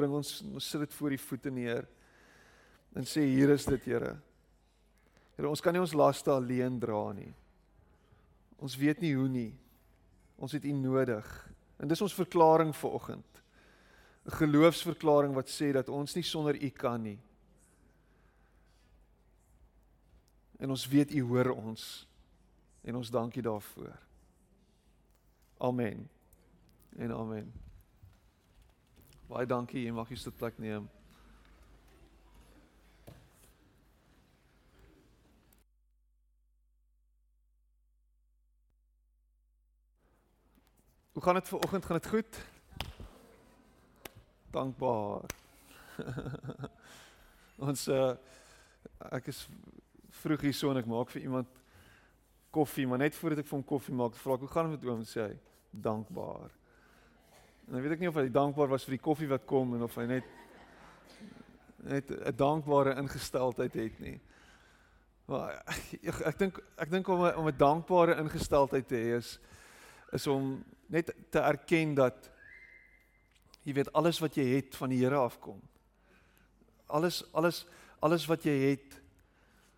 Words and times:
bring 0.00 0.16
ons 0.16 0.40
ons 0.48 0.70
sit 0.72 0.82
dit 0.82 0.96
voor 0.98 1.14
die 1.14 1.20
voete 1.20 1.52
neer 1.52 1.86
en 2.96 3.06
sê 3.06 3.22
hier 3.28 3.52
is 3.54 3.68
dit 3.68 3.84
Here. 3.86 4.16
Here, 5.36 5.48
ons 5.48 5.62
kan 5.62 5.76
nie 5.76 5.82
ons 5.82 5.94
laste 5.96 6.32
alleen 6.32 6.80
dra 6.82 7.12
nie. 7.16 7.30
Ons 8.60 8.76
weet 8.76 9.00
nie 9.00 9.14
hoe 9.16 9.28
nie. 9.30 9.52
Ons 10.40 10.56
het 10.56 10.66
U 10.66 10.72
nodig. 10.76 11.28
En 11.80 11.88
dis 11.88 12.02
ons 12.04 12.16
verklaring 12.16 12.74
vir 12.76 12.96
oggend. 12.98 13.42
'n 14.26 14.36
Geloofsverklaring 14.36 15.34
wat 15.34 15.48
sê 15.48 15.72
dat 15.72 15.88
ons 15.88 16.14
nie 16.14 16.24
sonder 16.24 16.56
U 16.56 16.68
kan 16.70 17.02
nie. 17.02 17.18
En 20.58 20.70
ons 20.70 20.86
weet 20.88 21.14
U 21.14 21.22
hoor 21.22 21.50
ons. 21.56 22.06
En 22.84 22.96
ons 22.96 23.10
dankie 23.10 23.42
daarvoor. 23.42 23.96
Amen. 25.58 26.08
En 26.96 27.12
amen. 27.12 27.69
Baie 29.30 29.46
dankie, 29.46 29.84
jy 29.86 29.92
mag 29.94 30.08
hier 30.10 30.18
sit 30.18 30.34
plek 30.34 30.56
neem. 30.58 30.88
Hoe 41.14 41.22
gaan 41.22 41.38
dit 41.38 41.48
ver 41.48 41.62
oggend? 41.62 41.84
Gaan 41.84 42.00
dit 42.00 42.10
goed? 42.10 42.42
Dankbaar. 44.50 45.30
Ons 47.70 47.86
uh 47.88 48.16
ek 49.14 49.30
is 49.30 49.46
vroeg 50.24 50.48
hier 50.48 50.56
so 50.58 50.74
en 50.74 50.80
ek 50.82 50.90
maak 50.90 51.12
vir 51.14 51.22
iemand 51.22 51.58
koffie, 52.50 52.88
maar 52.90 52.98
net 52.98 53.14
voordat 53.14 53.44
ek 53.44 53.52
vir 53.52 53.60
hom 53.60 53.68
koffie 53.68 53.94
maak, 53.94 54.18
vra 54.18 54.34
ek 54.34 54.42
hoe 54.42 54.50
gaan 54.50 54.72
dit 54.72 54.80
met 54.80 54.90
oom 54.90 55.06
sê 55.06 55.28
hy 55.28 55.36
dankbaar. 55.70 56.59
En 57.70 57.76
dan 57.76 57.84
weet 57.84 57.92
ek 57.94 58.00
nie 58.02 58.08
of 58.10 58.16
hy 58.18 58.24
dankbaar 58.34 58.66
was 58.72 58.82
vir 58.82 58.96
die 58.96 59.04
koffie 59.04 59.28
wat 59.30 59.44
kom 59.46 59.76
en 59.76 59.84
of 59.86 59.94
hy 59.94 60.08
net 60.10 60.24
net 61.86 62.10
'n 62.10 62.34
dankbare 62.34 62.96
ingesteldheid 62.98 63.74
het 63.78 64.00
nie. 64.02 64.18
Maar 65.30 65.62
ek 66.02 66.18
ek 66.32 66.38
dink 66.38 66.58
ek 66.76 66.90
dink 66.90 67.08
om 67.08 67.22
'n 67.22 67.36
om 67.38 67.46
'n 67.46 67.56
dankbare 67.56 68.18
ingesteldheid 68.18 68.88
te 68.88 68.96
hê 68.98 69.14
is 69.22 69.38
is 70.12 70.26
om 70.26 70.64
net 70.88 71.14
te 71.30 71.38
erken 71.38 71.94
dat 71.94 72.30
jy 73.62 73.72
weet 73.72 73.92
alles 73.92 74.18
wat 74.18 74.34
jy 74.34 74.56
het 74.56 74.74
van 74.74 74.88
die 74.90 74.98
Here 75.04 75.22
afkom. 75.22 75.62
Alles 76.88 77.22
alles 77.32 77.66
alles 78.00 78.26
wat 78.26 78.42
jy 78.42 78.74
het 78.74 79.00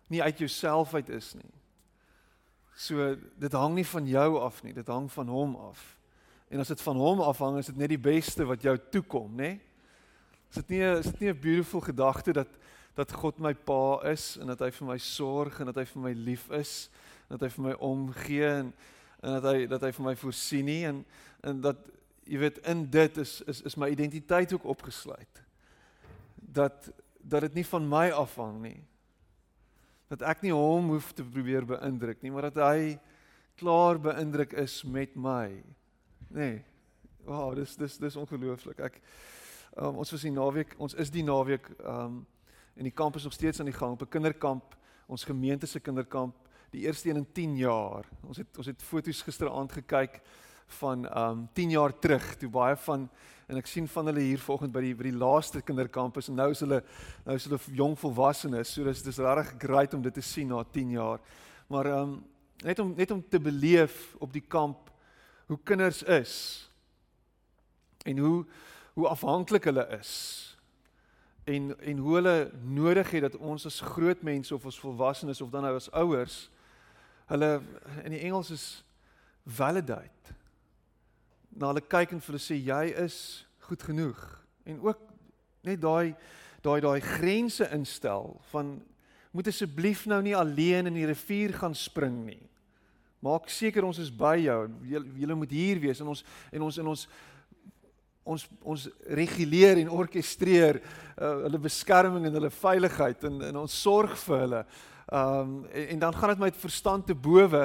nie 0.09 0.23
uit 0.23 0.37
jouself 0.39 0.93
uit 0.93 1.09
is 1.09 1.35
nie. 1.35 1.53
So 2.75 3.15
dit 3.37 3.53
hang 3.53 3.75
nie 3.75 3.85
van 3.85 4.07
jou 4.07 4.39
af 4.39 4.63
nie, 4.63 4.73
dit 4.73 4.87
hang 4.87 5.11
van 5.11 5.27
hom 5.27 5.55
af. 5.55 6.02
En 6.53 6.61
as 6.61 6.69
dit 6.69 6.81
van 6.85 6.97
hom 7.01 7.21
afhang, 7.25 7.55
is 7.57 7.71
dit 7.71 7.77
net 7.81 7.89
die 7.89 8.01
beste 8.01 8.45
wat 8.45 8.61
jou 8.61 8.75
toekom, 8.93 9.31
nê? 9.39 9.55
Is 10.51 10.59
dit 10.59 10.75
nie 10.75 10.83
is 10.85 11.07
dit 11.07 11.23
nie 11.23 11.29
'n 11.31 11.39
beautiful 11.39 11.81
gedagte 11.81 12.33
dat 12.33 12.47
dat 12.93 13.11
God 13.11 13.39
my 13.39 13.53
pa 13.53 14.01
is 14.11 14.37
en 14.37 14.47
dat 14.47 14.59
hy 14.59 14.69
vir 14.69 14.87
my 14.87 14.97
sorg 14.97 15.59
en 15.59 15.65
dat 15.65 15.75
hy 15.75 15.85
vir 15.85 16.01
my 16.01 16.13
lief 16.13 16.49
is 16.51 16.89
en 17.27 17.37
dat 17.37 17.41
hy 17.41 17.49
vir 17.55 17.63
my 17.63 17.73
omgee 17.73 18.45
en 18.45 18.73
en 19.23 19.41
dat 19.41 19.43
hy 19.43 19.65
dat 19.67 19.81
hy 19.81 19.91
vir 19.91 20.05
my 20.05 20.15
voorsien 20.15 20.65
nie 20.65 20.85
en 20.85 21.05
en 21.41 21.61
dat 21.61 21.77
jy 22.23 22.37
weet 22.37 22.57
in 22.67 22.85
dit 22.85 23.17
is 23.17 23.41
is 23.47 23.61
is 23.61 23.75
my 23.75 23.89
identiteit 23.89 24.53
ook 24.53 24.63
opgesluit. 24.63 25.43
Dat 26.35 26.91
dat 27.17 27.41
dit 27.41 27.53
nie 27.53 27.65
van 27.65 27.89
my 27.89 28.09
afhang 28.11 28.61
nie. 28.61 28.83
Dat 30.07 30.21
ek 30.21 30.41
nie 30.41 30.53
hom 30.53 30.89
hoef 30.89 31.13
te 31.13 31.23
probeer 31.23 31.65
beïndruk 31.65 32.21
nie, 32.21 32.31
maar 32.31 32.51
dat 32.51 32.61
hy 32.61 32.99
klaar 33.55 33.97
beïndruk 33.99 34.53
is 34.53 34.83
met 34.83 35.15
my. 35.15 35.63
Nee. 36.33 36.63
Wow, 37.25 37.55
dis 37.55 37.75
dis 37.75 37.97
dis 38.01 38.15
ongelooflik. 38.17 38.79
Ek 38.81 38.95
um, 39.77 39.99
ons 40.01 40.11
was 40.11 40.23
die 40.25 40.31
naweek, 40.33 40.71
ons 40.81 40.95
is 40.97 41.11
die 41.13 41.21
naweek 41.25 41.67
um 41.85 42.23
en 42.73 42.87
die 42.87 42.93
kamp 42.95 43.19
is 43.19 43.27
nog 43.27 43.35
steeds 43.35 43.59
aan 43.61 43.69
die 43.69 43.75
gang 43.75 43.93
op 43.93 44.01
'n 44.01 44.09
kinderkamp, 44.09 44.73
ons 45.05 45.23
gemeente 45.29 45.67
se 45.69 45.79
kinderkamp 45.79 46.33
die 46.73 46.87
eerste 46.87 47.09
een 47.09 47.21
in 47.21 47.27
10 47.31 47.57
jaar. 47.57 48.09
Ons 48.25 48.37
het 48.41 48.57
ons 48.57 48.65
het 48.65 48.81
foto's 48.81 49.21
gisteraand 49.21 49.71
gekyk 49.71 50.21
van 50.81 51.05
um 51.17 51.49
10 51.53 51.69
jaar 51.69 51.93
terug 51.99 52.35
toe 52.35 52.49
baie 52.49 52.75
van 52.75 53.09
en 53.47 53.57
ek 53.57 53.67
sien 53.67 53.87
van 53.87 54.05
hulle 54.05 54.25
hier 54.25 54.39
vanoggend 54.39 54.73
by 54.73 54.81
die 54.81 54.95
by 54.95 55.03
die 55.03 55.17
laaste 55.17 55.61
kinderkampus 55.61 56.29
en 56.29 56.35
nou 56.35 56.49
is 56.49 56.59
hulle 56.65 56.81
nou 57.25 57.35
is 57.35 57.45
hulle 57.45 57.59
jong 57.77 57.93
volwassenes. 57.99 58.73
So 58.73 58.83
dis 58.83 59.03
dis 59.03 59.17
regtig 59.21 59.61
great 59.61 59.93
om 59.93 60.01
dit 60.01 60.13
te 60.13 60.21
sien 60.21 60.47
na 60.47 60.63
10 60.63 60.89
jaar. 60.89 61.21
Maar 61.67 61.91
um 62.01 62.23
net 62.63 62.79
om 62.79 62.95
net 62.97 63.11
om 63.11 63.21
te 63.21 63.39
beleef 63.39 64.15
op 64.17 64.33
die 64.33 64.47
kamp 64.47 64.89
hoe 65.47 65.59
kinders 65.63 66.03
is 66.03 66.35
en 68.05 68.17
hoe 68.17 68.45
hoe 68.93 69.07
afhanklik 69.07 69.63
hulle 69.63 69.87
is 69.99 70.11
en 71.43 71.73
en 71.79 71.97
hoe 71.97 72.15
hulle 72.15 72.51
nodig 72.61 73.11
het 73.11 73.21
dat 73.21 73.37
ons 73.37 73.65
as 73.65 73.79
groot 73.79 74.21
mense 74.21 74.55
of 74.55 74.65
as 74.65 74.79
volwassenes 74.79 75.41
of 75.41 75.49
dan 75.49 75.65
nou 75.65 75.75
as 75.75 75.91
ouers 75.91 76.49
hulle 77.25 77.61
in 78.03 78.11
die 78.11 78.19
Engels 78.19 78.51
is 78.51 78.83
validate. 79.45 80.35
Na 81.49 81.71
hulle 81.71 81.83
kyk 81.83 82.15
en 82.15 82.21
vir 82.23 82.33
hulle 82.33 82.43
sê 82.43 82.57
jy 82.59 82.85
is 83.03 83.17
goed 83.67 83.83
genoeg 83.83 84.21
en 84.69 84.79
ook 84.83 84.99
net 85.67 85.81
daai 85.83 86.15
daai 86.63 86.79
daai 86.83 87.01
grense 87.03 87.67
instel 87.75 88.37
van 88.51 88.77
moet 89.33 89.49
asseblief 89.49 90.05
nou 90.07 90.21
nie 90.23 90.35
alleen 90.37 90.87
in 90.87 90.95
die 90.95 91.07
rivier 91.09 91.55
gaan 91.57 91.75
spring 91.75 92.23
nie. 92.27 92.43
Maak 93.23 93.47
seker 93.47 93.85
ons 93.87 93.99
is 94.03 94.09
by 94.11 94.35
jou. 94.43 94.57
Julle 94.83 95.35
moet 95.39 95.51
hier 95.55 95.79
wees 95.79 96.01
en 96.03 96.09
ons 96.11 96.23
en 96.51 96.65
ons 96.67 96.79
en 96.81 96.89
ons 96.91 97.03
ons 98.23 98.43
ons 98.73 98.83
reguleer 99.19 99.79
en 99.81 99.91
orkestreer 99.99 100.79
uh, 100.79 101.29
hulle 101.45 101.59
beskerming 101.63 102.27
en 102.27 102.35
hulle 102.39 102.51
veiligheid 102.55 103.23
en 103.29 103.41
en 103.49 103.61
ons 103.63 103.79
sorg 103.85 104.17
vir 104.25 104.43
hulle. 104.45 104.61
Ehm 105.07 105.39
um, 105.39 105.55
en, 105.71 105.87
en 105.95 106.03
dan 106.03 106.17
gaan 106.19 106.33
dit 106.33 106.43
met 106.43 106.63
verstand 106.65 107.07
te 107.07 107.15
bowe 107.15 107.63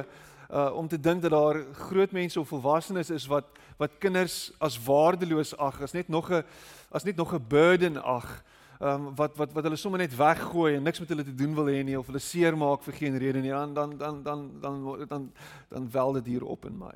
uh 0.49 0.71
om 0.79 0.89
te 0.89 1.01
dink 1.01 1.23
dat 1.23 1.35
daar 1.35 1.59
groot 1.89 2.15
mense 2.15 2.41
of 2.41 2.49
volwassenes 2.49 3.11
is 3.11 3.27
wat 3.27 3.51
wat 3.83 3.99
kinders 3.99 4.53
as 4.59 4.79
waardeloos 4.87 5.57
ag, 5.59 5.83
as 5.83 5.93
net 5.93 6.09
nog 6.09 6.31
'n 6.31 6.45
as 6.91 7.05
net 7.05 7.17
nog 7.17 7.35
'n 7.35 7.49
burden 7.49 7.99
ag. 8.03 8.45
Ehm 8.79 9.07
um, 9.07 9.15
wat 9.19 9.37
wat 9.37 9.53
wat 9.53 9.65
hulle 9.67 9.77
sommer 9.77 9.99
net 9.99 10.15
weggooi 10.17 10.77
en 10.77 10.83
niks 10.83 11.01
met 11.01 11.09
hulle 11.09 11.25
te 11.25 11.35
doen 11.35 11.55
wil 11.55 11.67
hê 11.67 11.83
nie 11.83 11.99
of 11.99 12.07
hulle 12.07 12.23
seermaak 12.23 12.83
vir 12.87 12.95
geen 12.95 13.17
rede 13.19 13.41
nie. 13.43 13.51
Dan 13.51 13.75
dan 13.75 13.97
dan 13.99 14.23
dan 14.23 14.61
dan 14.61 14.85
dan 14.85 15.07
dan, 15.09 15.33
dan 15.69 15.91
wel 15.91 16.13
dit 16.13 16.27
hier 16.27 16.45
op 16.45 16.65
in 16.65 16.79
my. 16.79 16.95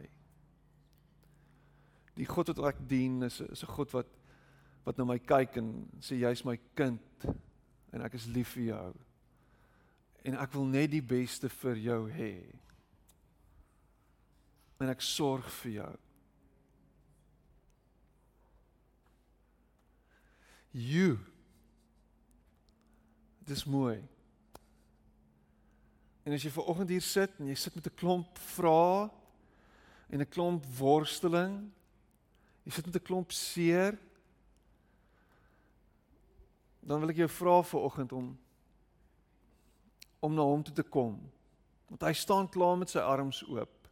Die 2.15 2.26
God 2.26 2.53
wat 2.53 2.75
ek 2.75 2.82
dien 2.87 3.22
is 3.22 3.41
is 3.41 3.65
'n 3.65 3.75
God 3.75 3.91
wat 3.91 4.06
wat 4.84 4.97
na 4.97 5.04
my 5.04 5.19
kyk 5.19 5.56
en 5.56 5.88
sê 6.00 6.19
jy's 6.19 6.44
my 6.44 6.59
kind 6.75 7.26
en 7.93 8.03
ek 8.03 8.14
is 8.14 8.26
lief 8.26 8.54
vir 8.54 8.64
jou 8.64 8.93
en 10.22 10.38
ek 10.38 10.53
wil 10.54 10.69
net 10.70 10.91
die 10.93 11.03
beste 11.03 11.49
vir 11.49 11.78
jou 11.82 12.00
hê. 12.14 12.34
En 14.82 14.91
ek 14.91 15.03
sorg 15.03 15.49
vir 15.62 15.72
jou. 15.72 15.93
You. 20.72 21.31
Dis 23.47 23.65
mooi. 23.65 23.99
En 26.23 26.33
as 26.33 26.45
jy 26.45 26.51
ver 26.55 26.69
oggend 26.71 26.93
hier 26.95 27.03
sit 27.03 27.41
en 27.43 27.49
jy 27.51 27.57
sit 27.59 27.75
met 27.75 27.87
'n 27.87 27.99
klomp 27.99 28.39
vrae 28.55 29.11
en 30.11 30.21
'n 30.21 30.31
klomp 30.31 30.65
worsteling, 30.79 31.73
jy 32.65 32.71
sit 32.71 32.87
met 32.87 32.95
'n 32.95 33.07
klomp 33.07 33.33
seer, 33.33 33.99
dan 36.81 37.01
wil 37.01 37.11
ek 37.11 37.17
jou 37.17 37.29
vra 37.29 37.63
vir 37.63 37.81
oggend 37.81 38.13
om 38.13 38.39
om 40.21 40.35
na 40.35 40.43
hom 40.43 40.63
toe 40.63 40.75
te 40.75 40.83
kom. 40.83 41.19
Want 41.89 42.03
hy 42.03 42.13
staan 42.13 42.49
klaar 42.49 42.79
met 42.79 42.91
sy 42.91 42.99
arms 42.99 43.43
oop 43.49 43.89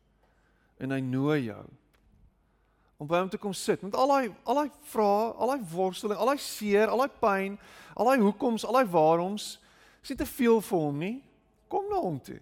en 0.78 0.91
hy 0.91 1.00
nooi 1.00 1.44
jou 1.44 1.67
om 3.00 3.09
by 3.09 3.22
hom 3.22 3.31
te 3.33 3.41
kom 3.41 3.55
sit 3.56 3.81
met 3.81 3.97
al 3.97 4.11
daai 4.12 4.28
al 4.44 4.59
daai 4.61 4.71
vrae, 4.93 5.33
al 5.41 5.55
daai 5.55 5.62
worsteling, 5.72 6.19
al 6.21 6.28
daai 6.28 6.43
seer, 6.44 6.91
al 6.93 7.00
daai 7.00 7.15
pyn, 7.22 7.56
al 7.97 8.11
daai 8.11 8.20
hoekoms, 8.20 8.67
al 8.69 8.76
daai 8.76 8.91
waaroms. 8.93 9.55
Is 10.05 10.12
nie 10.12 10.19
te 10.20 10.29
veel 10.29 10.61
vir 10.67 10.85
hom 10.85 11.00
nie. 11.00 11.17
Kom 11.73 11.88
na 11.88 12.00
hom 12.05 12.19
toe. 12.20 12.41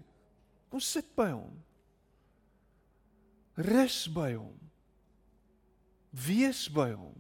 Kom 0.73 0.83
sit 0.83 1.07
by 1.19 1.29
hom. 1.31 1.55
Rus 3.69 4.07
by 4.15 4.33
hom. 4.35 4.55
Wees 6.27 6.67
by 6.75 6.91
hom. 6.91 7.15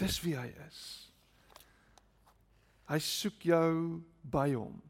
Dis 0.00 0.18
wie 0.24 0.34
hy 0.36 0.48
is. 0.66 0.80
Hy 2.88 2.98
soek 3.00 3.44
jou 3.48 4.00
by 4.32 4.50
hom. 4.56 4.80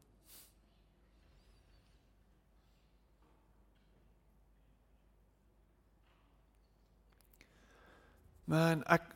Man, 8.45 8.83
ek 8.85 9.07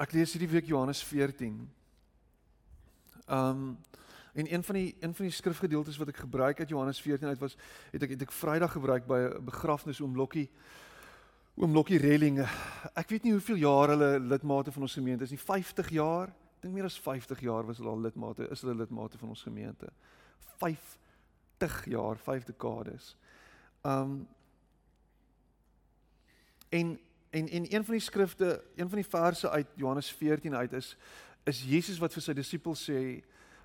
ek 0.00 0.12
lees 0.16 0.30
hierdie 0.32 0.48
week 0.48 0.68
Johannes 0.70 1.02
14. 1.04 1.56
Um 3.28 3.76
en 4.38 4.46
een 4.52 4.62
van 4.62 4.76
die 4.78 4.96
een 5.00 5.14
van 5.14 5.26
die 5.26 5.34
skrifgedeeltes 5.34 5.96
wat 5.98 6.08
ek 6.12 6.20
gebruik 6.22 6.60
uit 6.60 6.68
Johannes 6.70 7.00
14 7.02 7.28
uit 7.28 7.40
was 7.42 7.56
het 7.92 8.02
ek 8.06 8.14
het 8.14 8.22
ek 8.22 8.32
Vrydag 8.32 8.72
gebruik 8.72 9.04
by 9.06 9.18
'n 9.18 9.44
begrafnis 9.44 10.00
oom 10.00 10.16
Lokkie 10.16 10.48
Oom 11.58 11.74
Lokkie 11.74 11.98
Relling. 11.98 12.38
Ek 12.94 13.08
weet 13.08 13.24
nie 13.24 13.32
hoeveel 13.32 13.56
jaar 13.56 13.88
hulle 13.88 14.20
lidmate 14.20 14.72
van 14.72 14.82
ons 14.82 14.94
gemeente 14.94 15.24
is 15.24 15.30
nie. 15.30 15.38
50 15.38 15.88
jaar. 15.90 16.28
Ek 16.28 16.62
dink 16.62 16.74
meer 16.74 16.84
as 16.84 17.00
50 17.00 17.40
jaar 17.40 17.66
was 17.66 17.78
hulle 17.78 17.90
al 17.90 18.00
lidmate. 18.00 18.48
Is 18.48 18.60
hulle 18.60 18.74
lidmate 18.74 19.18
van 19.18 19.28
ons 19.28 19.42
gemeente? 19.42 19.92
50 20.56 21.84
jaar, 21.84 22.16
5 22.16 22.44
dekades. 22.44 23.16
Um 23.82 24.28
en 26.68 26.98
en 27.30 27.48
en 27.48 27.74
een 27.74 27.84
van 27.84 27.94
die 27.94 28.04
skrifte, 28.04 28.64
een 28.76 28.88
van 28.88 28.98
die 29.00 29.08
verse 29.08 29.50
uit 29.50 29.66
Johannes 29.74 30.12
14 30.12 30.54
uit 30.54 30.72
is 30.72 30.96
is 31.44 31.62
Jesus 31.64 31.98
wat 31.98 32.12
vir 32.12 32.22
sy 32.22 32.34
disippels 32.36 32.82
sê 32.90 33.00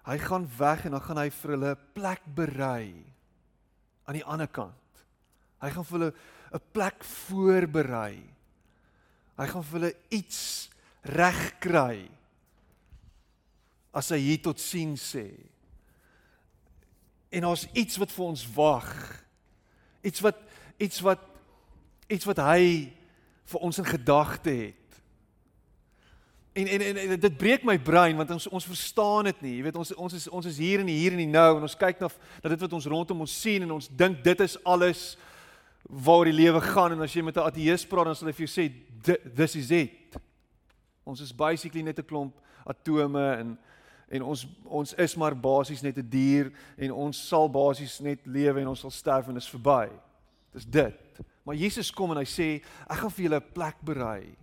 hy 0.04 0.18
gaan 0.19 0.45
weg 0.57 0.86
en 0.86 0.95
dan 0.95 1.04
gaan 1.04 1.19
hy 1.19 1.30
vir 1.30 1.51
hulle 1.56 1.71
'n 1.75 1.83
plek 1.95 2.24
berei 2.36 3.06
aan 4.06 4.19
die 4.19 4.25
ander 4.25 4.48
kant. 4.48 5.04
Hy 5.63 5.69
gaan 5.69 5.86
vir 5.86 6.00
hulle 6.00 6.13
'n 6.54 6.62
plek 6.71 7.04
voorberei. 7.04 8.24
Hy 9.38 9.48
gaan 9.48 9.63
vir 9.63 9.80
hulle 9.80 9.95
iets 10.10 10.69
regkry 11.04 12.10
as 13.94 14.10
hy 14.10 14.18
hier 14.18 14.42
tot 14.42 14.60
sien 14.60 14.95
sê. 14.98 15.27
En 17.31 17.45
ons 17.45 17.68
iets 17.74 17.98
wat 17.98 18.12
vir 18.12 18.25
ons 18.25 18.44
wag. 18.56 18.92
Iets 20.04 20.21
wat 20.21 20.38
iets 20.77 21.01
wat 21.01 21.19
iets 22.07 22.25
wat 22.25 22.38
hy 22.38 22.92
vir 23.45 23.59
ons 23.59 23.77
in 23.77 23.85
gedagte 23.85 24.49
het. 24.49 24.83
En, 26.53 26.67
en 26.67 26.97
en 26.97 27.19
dit 27.19 27.37
breek 27.37 27.63
my 27.65 27.79
brein 27.81 28.17
want 28.17 28.29
ons 28.31 28.47
ons 28.47 28.65
verstaan 28.65 29.25
dit 29.25 29.41
nie. 29.41 29.55
Jy 29.57 29.63
weet 29.65 29.77
ons 29.81 29.93
ons 29.97 30.13
is 30.13 30.27
ons 30.29 30.45
is 30.45 30.59
hier 30.61 30.83
die 30.85 30.99
hier 30.99 31.15
en 31.17 31.31
nou 31.33 31.49
en 31.57 31.65
ons 31.65 31.77
kyk 31.77 32.01
na 32.03 32.09
dat 32.43 32.53
dit 32.53 32.65
wat 32.65 32.75
ons 32.77 32.89
rondom 32.93 33.23
ons 33.25 33.37
sien 33.41 33.65
en 33.65 33.73
ons 33.79 33.87
dink 33.89 34.21
dit 34.23 34.43
is 34.45 34.59
alles 34.63 35.15
waar 35.89 36.29
die 36.29 36.35
lewe 36.35 36.61
gaan 36.61 36.93
en 36.93 37.01
as 37.01 37.15
jy 37.15 37.23
met 37.25 37.37
'n 37.37 37.49
ateïs 37.49 37.87
praat 37.89 38.05
dan 38.05 38.15
sal 38.15 38.27
hy 38.29 38.33
vir 38.37 38.45
jou 38.45 38.53
sê 38.53 38.69
this 39.35 39.55
is 39.55 39.71
it. 39.71 40.17
Ons 41.03 41.21
is 41.21 41.33
basically 41.33 41.81
net 41.81 41.99
'n 41.99 42.05
klomp 42.05 42.37
atome 42.65 43.25
en 43.39 43.57
en 44.13 44.21
ons 44.21 44.47
ons 44.65 44.93
is 44.93 45.15
maar 45.15 45.35
basies 45.35 45.81
net 45.81 45.97
'n 45.97 46.05
die 46.05 46.09
dier 46.09 46.51
en 46.77 46.91
ons 46.91 47.27
sal 47.27 47.49
basies 47.49 47.99
net 47.99 48.19
lewe 48.25 48.61
en 48.61 48.67
ons 48.67 48.79
sal 48.79 48.91
sterf 48.91 49.27
en 49.27 49.33
dit 49.33 49.43
is 49.43 49.49
verby. 49.49 49.89
Dis 50.53 50.65
dit. 50.65 51.19
Maar 51.43 51.55
Jesus 51.55 51.91
kom 51.91 52.13
en 52.13 52.21
hy 52.21 52.27
sê 52.29 52.47
ek 52.87 53.01
gaan 53.01 53.11
vir 53.11 53.25
julle 53.25 53.39
'n 53.41 53.53
plek 53.53 53.77
berei. 53.83 54.35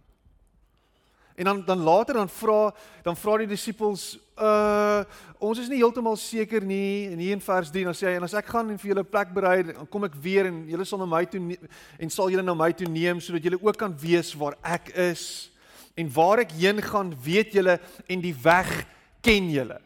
En 1.37 1.45
dan 1.45 1.65
dan 1.65 1.79
later 1.79 2.15
dan 2.15 2.29
vra 2.29 2.75
dan 3.03 3.17
vra 3.17 3.39
die 3.39 3.47
disippels 3.47 4.19
uh 4.37 5.05
ons 5.39 5.59
is 5.59 5.69
nie 5.69 5.81
heeltemal 5.81 6.17
seker 6.17 6.61
nie 6.61 7.09
en 7.09 7.19
hier 7.19 7.33
in 7.33 7.41
vers 7.41 7.71
3 7.71 7.85
dan 7.85 7.95
sê 7.95 8.07
hy 8.11 8.17
en 8.19 8.27
as 8.29 8.35
ek 8.35 8.47
gaan 8.53 8.71
en 8.71 8.79
vir 8.79 8.91
julle 8.91 9.01
'n 9.01 9.11
plek 9.11 9.33
berei 9.33 9.63
dan 9.63 9.87
kom 9.89 10.05
ek 10.05 10.15
weer 10.21 10.47
en 10.47 10.69
julle 10.69 10.85
sal 10.85 10.99
na 10.99 11.07
my 11.07 11.25
toe 11.25 11.57
en 11.99 12.11
sal 12.11 12.29
julle 12.29 12.43
na 12.43 12.55
my 12.55 12.73
toe 12.73 12.87
neem 12.87 13.21
sodat 13.21 13.43
julle 13.43 13.63
ook 13.63 13.77
kan 13.77 13.97
weet 13.97 14.35
waar 14.37 14.57
ek 14.63 14.93
is 14.97 15.51
en 15.97 16.13
waar 16.13 16.41
ek 16.41 16.53
heen 16.53 16.83
gaan 16.83 17.15
weet 17.25 17.53
julle 17.53 17.81
en 18.07 18.21
die 18.21 18.35
weg 18.35 18.87
ken 19.23 19.51
julle. 19.51 19.81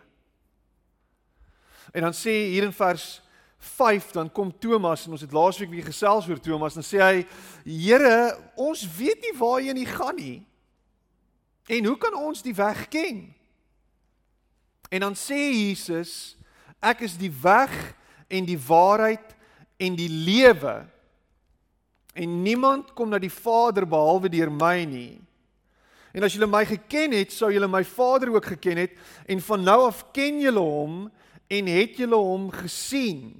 En 1.94 2.02
dan 2.02 2.12
sê 2.14 2.50
hier 2.50 2.64
in 2.66 2.72
vers 2.72 3.22
5 3.64 4.10
dan 4.14 4.30
kom 4.32 4.52
Thomas 4.58 5.06
en 5.06 5.16
ons 5.16 5.24
het 5.24 5.32
laasweek 5.32 5.70
weer 5.72 5.86
gesels 5.86 6.28
oor 6.28 6.40
Thomas 6.40 6.76
en 6.76 6.84
sê 6.86 7.00
hy 7.00 7.24
Here 7.64 8.34
ons 8.60 8.84
weet 8.98 9.24
nie 9.24 9.34
waarheen 9.38 9.80
jy 9.80 9.86
gaan 9.88 10.18
nie. 10.20 10.40
En 11.66 11.84
hoe 11.88 11.96
kan 11.98 12.14
ons 12.14 12.44
die 12.44 12.54
weg 12.54 12.86
ken? 12.92 13.24
En 14.92 15.00
dan 15.00 15.16
sê 15.16 15.38
Jesus, 15.50 16.36
ek 16.84 17.06
is 17.08 17.16
die 17.18 17.32
weg 17.32 17.72
en 18.28 18.44
die 18.46 18.58
waarheid 18.60 19.32
en 19.80 19.96
die 19.96 20.10
lewe. 20.12 20.84
En 22.14 22.42
niemand 22.44 22.92
kom 22.94 23.10
na 23.10 23.18
die 23.18 23.32
Vader 23.32 23.88
behalwe 23.88 24.30
deur 24.30 24.52
my 24.52 24.84
nie. 24.86 25.16
En 26.14 26.22
as 26.22 26.36
julle 26.36 26.46
my 26.46 26.62
geken 26.68 27.16
het, 27.16 27.32
sou 27.34 27.50
julle 27.50 27.66
my 27.66 27.82
Vader 27.82 28.30
ook 28.36 28.52
geken 28.52 28.84
het 28.84 28.94
en 29.26 29.40
van 29.42 29.64
nou 29.66 29.80
af 29.88 30.04
ken 30.14 30.38
julle 30.44 30.62
hom 30.62 31.00
en 31.50 31.70
het 31.74 31.98
julle 31.98 32.20
hom 32.20 32.52
gesien. 32.54 33.32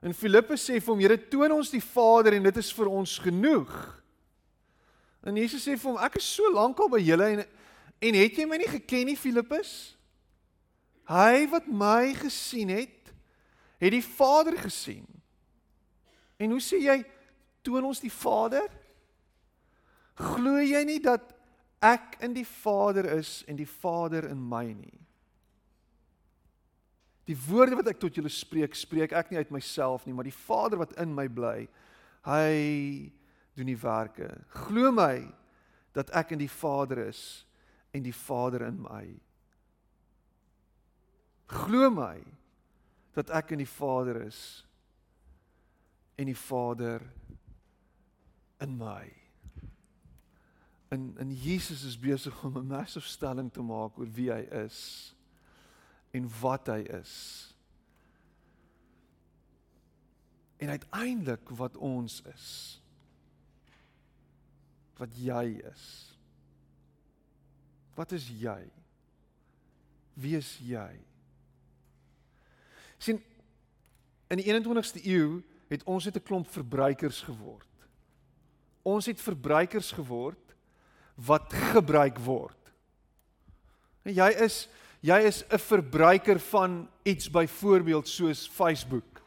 En 0.00 0.16
Filippus 0.16 0.62
sê 0.64 0.78
vir 0.80 0.92
hom, 0.94 1.00
Here, 1.02 1.16
toon 1.30 1.52
ons 1.58 1.72
die 1.72 1.82
Vader 1.84 2.38
en 2.38 2.46
dit 2.48 2.60
is 2.62 2.70
vir 2.72 2.88
ons 2.88 3.16
genoeg. 3.20 3.72
En 5.28 5.36
Jesus 5.36 5.66
sê 5.66 5.76
vir 5.76 5.90
hom: 5.90 5.98
"Ek 6.00 6.16
is 6.16 6.28
so 6.36 6.48
lank 6.52 6.80
al 6.80 6.88
by 6.88 7.00
julle 7.04 7.28
en 7.36 7.44
en 8.00 8.16
het 8.16 8.38
jy 8.38 8.46
my 8.48 8.56
nie 8.56 8.70
geken 8.70 9.10
nie, 9.10 9.16
Filippus? 9.16 9.94
Hy 11.04 11.44
wat 11.52 11.66
my 11.68 12.14
gesien 12.16 12.70
het, 12.72 13.12
het 13.76 13.92
die 13.92 14.04
Vader 14.04 14.56
gesien." 14.56 15.04
En 16.40 16.50
hoe 16.50 16.62
sê 16.64 16.80
jy 16.80 17.04
toon 17.62 17.84
ons 17.84 18.00
die 18.00 18.12
Vader? 18.12 18.64
Glo 20.16 20.56
jy 20.64 20.80
nie 20.88 21.00
dat 21.04 21.34
ek 21.84 22.16
in 22.24 22.32
die 22.32 22.46
Vader 22.48 23.04
is 23.18 23.42
en 23.48 23.56
die 23.56 23.68
Vader 23.68 24.30
in 24.32 24.40
my 24.40 24.64
nie? 24.72 24.99
Die 27.30 27.38
woorde 27.46 27.78
wat 27.78 27.92
ek 27.92 28.00
tot 28.02 28.16
julle 28.18 28.30
spreek, 28.32 28.74
spreek 28.74 29.12
ek 29.14 29.28
nie 29.30 29.38
uit 29.38 29.52
myself 29.54 30.02
nie, 30.06 30.14
maar 30.16 30.26
die 30.26 30.34
Vader 30.34 30.80
wat 30.80 30.96
in 30.98 31.12
my 31.14 31.28
bly, 31.30 31.68
hy 32.26 32.56
doen 33.54 33.70
die 33.70 33.78
werke. 33.78 34.32
Glo 34.66 34.90
my 34.94 35.28
dat 35.94 36.10
ek 36.16 36.34
in 36.34 36.42
die 36.42 36.50
Vader 36.50 37.04
is 37.06 37.44
en 37.94 38.02
die 38.02 38.14
Vader 38.14 38.66
in 38.66 38.80
my. 38.82 39.04
Glo 41.50 41.90
my 41.94 42.18
dat 43.14 43.30
ek 43.34 43.54
in 43.54 43.62
die 43.62 43.70
Vader 43.70 44.20
is 44.24 44.40
en 46.18 46.30
die 46.30 46.38
Vader 46.38 47.06
in 48.62 48.74
my. 48.78 49.06
En 50.90 51.12
en 51.22 51.30
Jesus 51.30 51.86
is 51.86 51.98
besig 51.98 52.34
om 52.44 52.58
'n 52.58 52.66
massive 52.66 53.06
stelling 53.06 53.52
te 53.52 53.62
maak 53.62 53.98
oor 53.98 54.10
wie 54.10 54.30
hy 54.30 54.42
is 54.66 55.14
en 56.10 56.26
wat 56.40 56.66
hy 56.72 56.80
is. 57.00 57.14
En 60.60 60.68
uiteindelik 60.68 61.48
wat 61.56 61.76
ons 61.76 62.20
is 62.34 62.50
wat 65.00 65.14
jy 65.16 65.44
is. 65.64 65.84
Wat 67.96 68.12
is 68.12 68.26
jy? 68.36 68.58
Wie 70.20 70.36
is 70.36 70.50
jy? 70.60 70.90
sien 73.00 73.16
in 74.28 74.42
die 74.42 74.44
21ste 74.44 75.00
eeu 75.08 75.40
het 75.70 75.84
ons 75.88 76.04
net 76.04 76.16
'n 76.16 76.26
klomp 76.26 76.48
verbruikers 76.52 77.22
geword. 77.24 77.88
Ons 78.82 79.06
het 79.06 79.20
verbruikers 79.20 79.92
geword 79.92 80.54
wat 81.14 81.52
gebruik 81.72 82.18
word. 82.18 82.72
En 84.04 84.12
jy 84.12 84.28
is 84.44 84.68
jy 85.00 85.18
is 85.26 85.44
'n 85.48 85.58
verbruiker 85.58 86.38
van 86.38 86.88
iets 87.02 87.30
byvoorbeeld 87.30 88.08
soos 88.08 88.48
Facebook. 88.48 89.22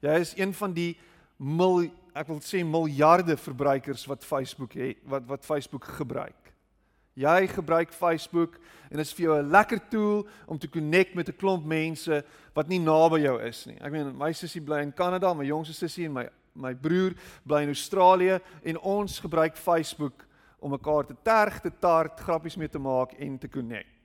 Jy 0.00 0.18
is 0.20 0.36
een 0.36 0.54
van 0.54 0.72
die 0.72 0.98
mil 1.36 1.90
ek 2.16 2.30
wil 2.30 2.40
sê 2.40 2.64
miljarde 2.64 3.36
verbruikers 3.36 4.06
wat 4.08 4.24
Facebook 4.24 4.72
het 4.72 4.96
wat 5.04 5.26
wat 5.28 5.44
Facebook 5.44 5.84
gebruik. 5.98 6.52
Jy 7.16 7.46
gebruik 7.48 7.92
Facebook 7.92 8.58
en 8.90 8.96
dit 8.96 9.06
is 9.06 9.12
vir 9.12 9.24
jou 9.24 9.38
'n 9.38 9.50
lekker 9.50 9.80
tool 9.88 10.26
om 10.46 10.58
te 10.58 10.68
connect 10.68 11.14
met 11.14 11.28
'n 11.28 11.36
klomp 11.36 11.64
mense 11.64 12.24
wat 12.54 12.68
nie 12.68 12.78
naby 12.78 13.20
jou 13.20 13.42
is 13.42 13.66
nie. 13.66 13.76
Ek 13.80 13.92
meen 13.92 14.16
my 14.16 14.32
sussie 14.32 14.60
bly 14.60 14.80
in 14.80 14.92
Kanada, 14.92 15.34
my 15.34 15.44
jongste 15.44 15.74
sussie 15.74 16.04
en 16.04 16.12
my 16.12 16.28
my 16.54 16.74
broer 16.74 17.12
bly 17.44 17.62
in 17.62 17.68
Australië 17.68 18.40
en 18.64 18.78
ons 18.78 19.18
gebruik 19.20 19.56
Facebook 19.56 20.24
om 20.58 20.70
mekaar 20.70 21.04
te 21.04 21.16
terg, 21.22 21.60
te 21.60 21.70
tart, 21.80 22.20
grappies 22.20 22.56
mee 22.56 22.68
te 22.68 22.78
maak 22.78 23.12
en 23.12 23.38
te 23.38 23.48
connect. 23.48 23.95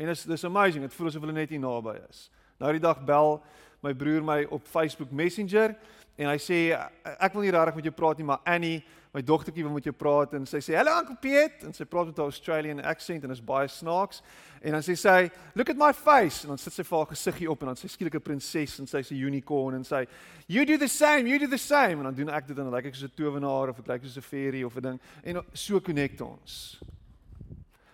En 0.00 0.06
dit 0.06 0.16
is 0.16 0.22
dis 0.24 0.44
amazing. 0.44 0.84
Dit 0.84 0.94
voel 0.94 1.10
asof 1.10 1.26
hulle 1.26 1.36
net 1.36 1.50
hier 1.52 1.60
naby 1.60 1.98
is. 2.08 2.30
Nou 2.60 2.70
die 2.72 2.80
dag 2.80 3.02
bel 3.04 3.36
my 3.84 3.92
broer 3.96 4.24
my 4.24 4.46
op 4.52 4.68
Facebook 4.68 5.10
Messenger 5.12 5.74
en 6.20 6.28
hy 6.28 6.38
sê 6.40 6.56
ek 6.72 7.36
wil 7.36 7.44
nie 7.44 7.52
regtig 7.52 7.76
met 7.78 7.86
jou 7.88 7.92
praat 7.96 8.18
nie, 8.20 8.26
maar 8.28 8.40
Annie, 8.48 8.80
my 9.12 9.22
dogtertjie 9.24 9.64
wil 9.64 9.72
met 9.74 9.86
jou 9.88 9.94
praat 9.96 10.34
en 10.36 10.44
sy 10.48 10.60
sê 10.64 10.76
hallo 10.76 10.92
Uncle 11.00 11.16
Piet 11.20 11.64
en 11.66 11.76
sy 11.76 11.84
praat 11.88 12.10
met 12.10 12.18
'n 12.18 12.28
Australian 12.28 12.80
accent 12.84 13.24
en 13.24 13.30
is 13.30 13.44
baie 13.44 13.68
snaaks 13.68 14.22
en 14.62 14.72
dan 14.72 14.84
sê 14.84 14.96
sy 14.96 15.30
look 15.54 15.70
at 15.70 15.76
my 15.76 15.92
face 15.92 16.44
en 16.44 16.52
dan 16.52 16.58
sit 16.58 16.72
sy 16.72 16.82
vir 16.82 16.98
haar 16.98 17.12
gesiggie 17.12 17.50
op 17.50 17.62
en 17.62 17.72
dan 17.72 17.76
sê 17.76 17.88
skielik 17.88 18.14
'n 18.14 18.20
prinses 18.20 18.78
en 18.80 18.86
sy's 18.86 19.10
'n 19.10 19.16
unicorn 19.16 19.74
en 19.74 19.84
sy 19.84 20.06
you 20.46 20.64
do 20.64 20.76
the 20.76 20.88
same, 20.88 21.28
you 21.28 21.38
do 21.38 21.48
the 21.48 21.58
same 21.58 21.98
en 22.00 22.04
dan 22.04 22.14
doen 22.14 22.28
ek 22.28 22.46
dit 22.46 22.58
en 22.58 22.64
dan 22.64 22.74
lyk 22.74 22.86
ek 22.86 22.94
soos 22.94 23.10
'n 23.10 23.16
towenaar 23.16 23.68
of 23.68 23.78
ek 23.78 23.88
lyk 23.88 24.02
soos 24.02 24.16
'n 24.16 24.22
fairy 24.22 24.62
of 24.62 24.76
'n 24.76 24.82
ding 24.82 25.00
en 25.24 25.42
so 25.52 25.80
connect 25.80 26.20
ons. 26.20 26.80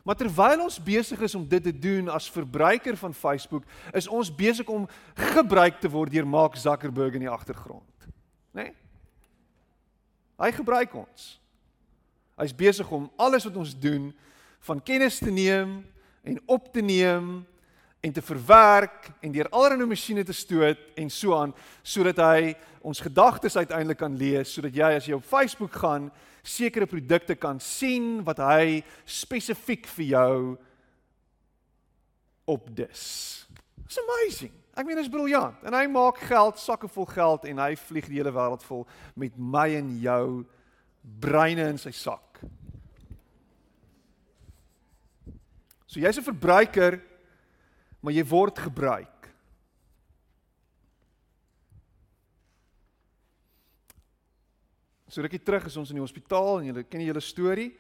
Maar 0.06 0.14
terwyl 0.14 0.62
ons 0.62 0.78
besig 0.78 1.20
is 1.26 1.34
om 1.34 1.42
dit 1.50 1.62
te 1.62 1.75
doen 1.75 2.08
as 2.14 2.30
verbruiker 2.30 2.94
van 2.96 3.14
Facebook, 3.14 3.64
is 3.90 4.06
ons 4.06 4.30
besig 4.30 4.68
om 4.70 4.86
gebruik 5.34 5.80
te 5.82 5.90
word 5.90 6.14
deur 6.14 6.28
Mark 6.28 6.54
Zuckerberg 6.56 7.18
in 7.18 7.26
die 7.26 7.32
agtergrond 7.32 7.96
nê? 8.56 8.62
Nee? 8.62 8.75
Hy 10.36 10.52
gebruik 10.52 10.94
ons. 10.96 11.28
Hy's 12.36 12.52
besig 12.56 12.88
om 12.92 13.08
alles 13.16 13.46
wat 13.48 13.56
ons 13.56 13.72
doen 13.80 14.10
van 14.68 14.82
kennis 14.84 15.20
te 15.20 15.32
neem 15.32 15.78
en 16.26 16.40
op 16.44 16.68
te 16.72 16.82
neem 16.84 17.46
en 18.06 18.14
te 18.14 18.22
verwerk 18.22 19.10
en 19.20 19.34
deur 19.34 19.48
allerlei 19.50 19.88
masjiene 19.90 20.22
te 20.25 20.34
stoot 20.36 20.78
en 20.94 21.10
so 21.10 21.34
aan 21.34 21.54
sodat 21.82 22.20
hy 22.22 22.54
ons 22.86 23.02
gedagtes 23.02 23.58
uiteindelik 23.58 23.98
kan 23.98 24.14
lees 24.18 24.52
sodat 24.54 24.76
jy 24.78 24.90
as 24.94 25.08
jy 25.08 25.16
op 25.16 25.26
Facebook 25.26 25.75
gaan 25.82 26.06
sekere 26.46 26.86
produkte 26.86 27.34
kan 27.34 27.58
sien 27.62 28.20
wat 28.26 28.38
hy 28.38 28.84
spesifiek 29.02 29.88
vir 29.96 30.06
jou 30.12 30.36
opdis. 32.46 33.02
It's 33.82 33.98
amazing. 33.98 34.52
Ek 34.76 34.86
meen 34.86 35.00
dit 35.00 35.06
is 35.06 35.10
briljant. 35.10 35.58
En 35.66 35.75
hy 35.75 35.86
maak 35.90 36.20
geld, 36.28 36.60
sakke 36.62 36.86
vol 36.92 37.08
geld 37.10 37.48
en 37.50 37.62
hy 37.64 37.72
vlieg 37.88 38.06
die 38.10 38.20
hele 38.20 38.34
wêreld 38.34 38.62
vol 38.68 38.84
met 39.18 39.34
my 39.34 39.66
en 39.78 39.90
jou 40.02 40.26
breine 41.22 41.66
in 41.72 41.80
sy 41.80 41.90
sak. 41.96 42.42
So 45.86 45.98
jy's 45.98 46.18
'n 46.18 46.28
verbruiker, 46.30 47.00
maar 48.06 48.14
jy 48.14 48.22
word 48.30 48.58
gebruik. 48.62 49.26
So 55.10 55.25
rukkie 55.25 55.42
terug 55.42 55.66
is 55.66 55.75
ons 55.80 55.90
in 55.90 55.98
die 55.98 56.04
hospitaal 56.04 56.60
en 56.60 56.68
julle 56.68 56.84
ken 56.86 57.02
hele 57.02 57.22
storie. 57.25 57.72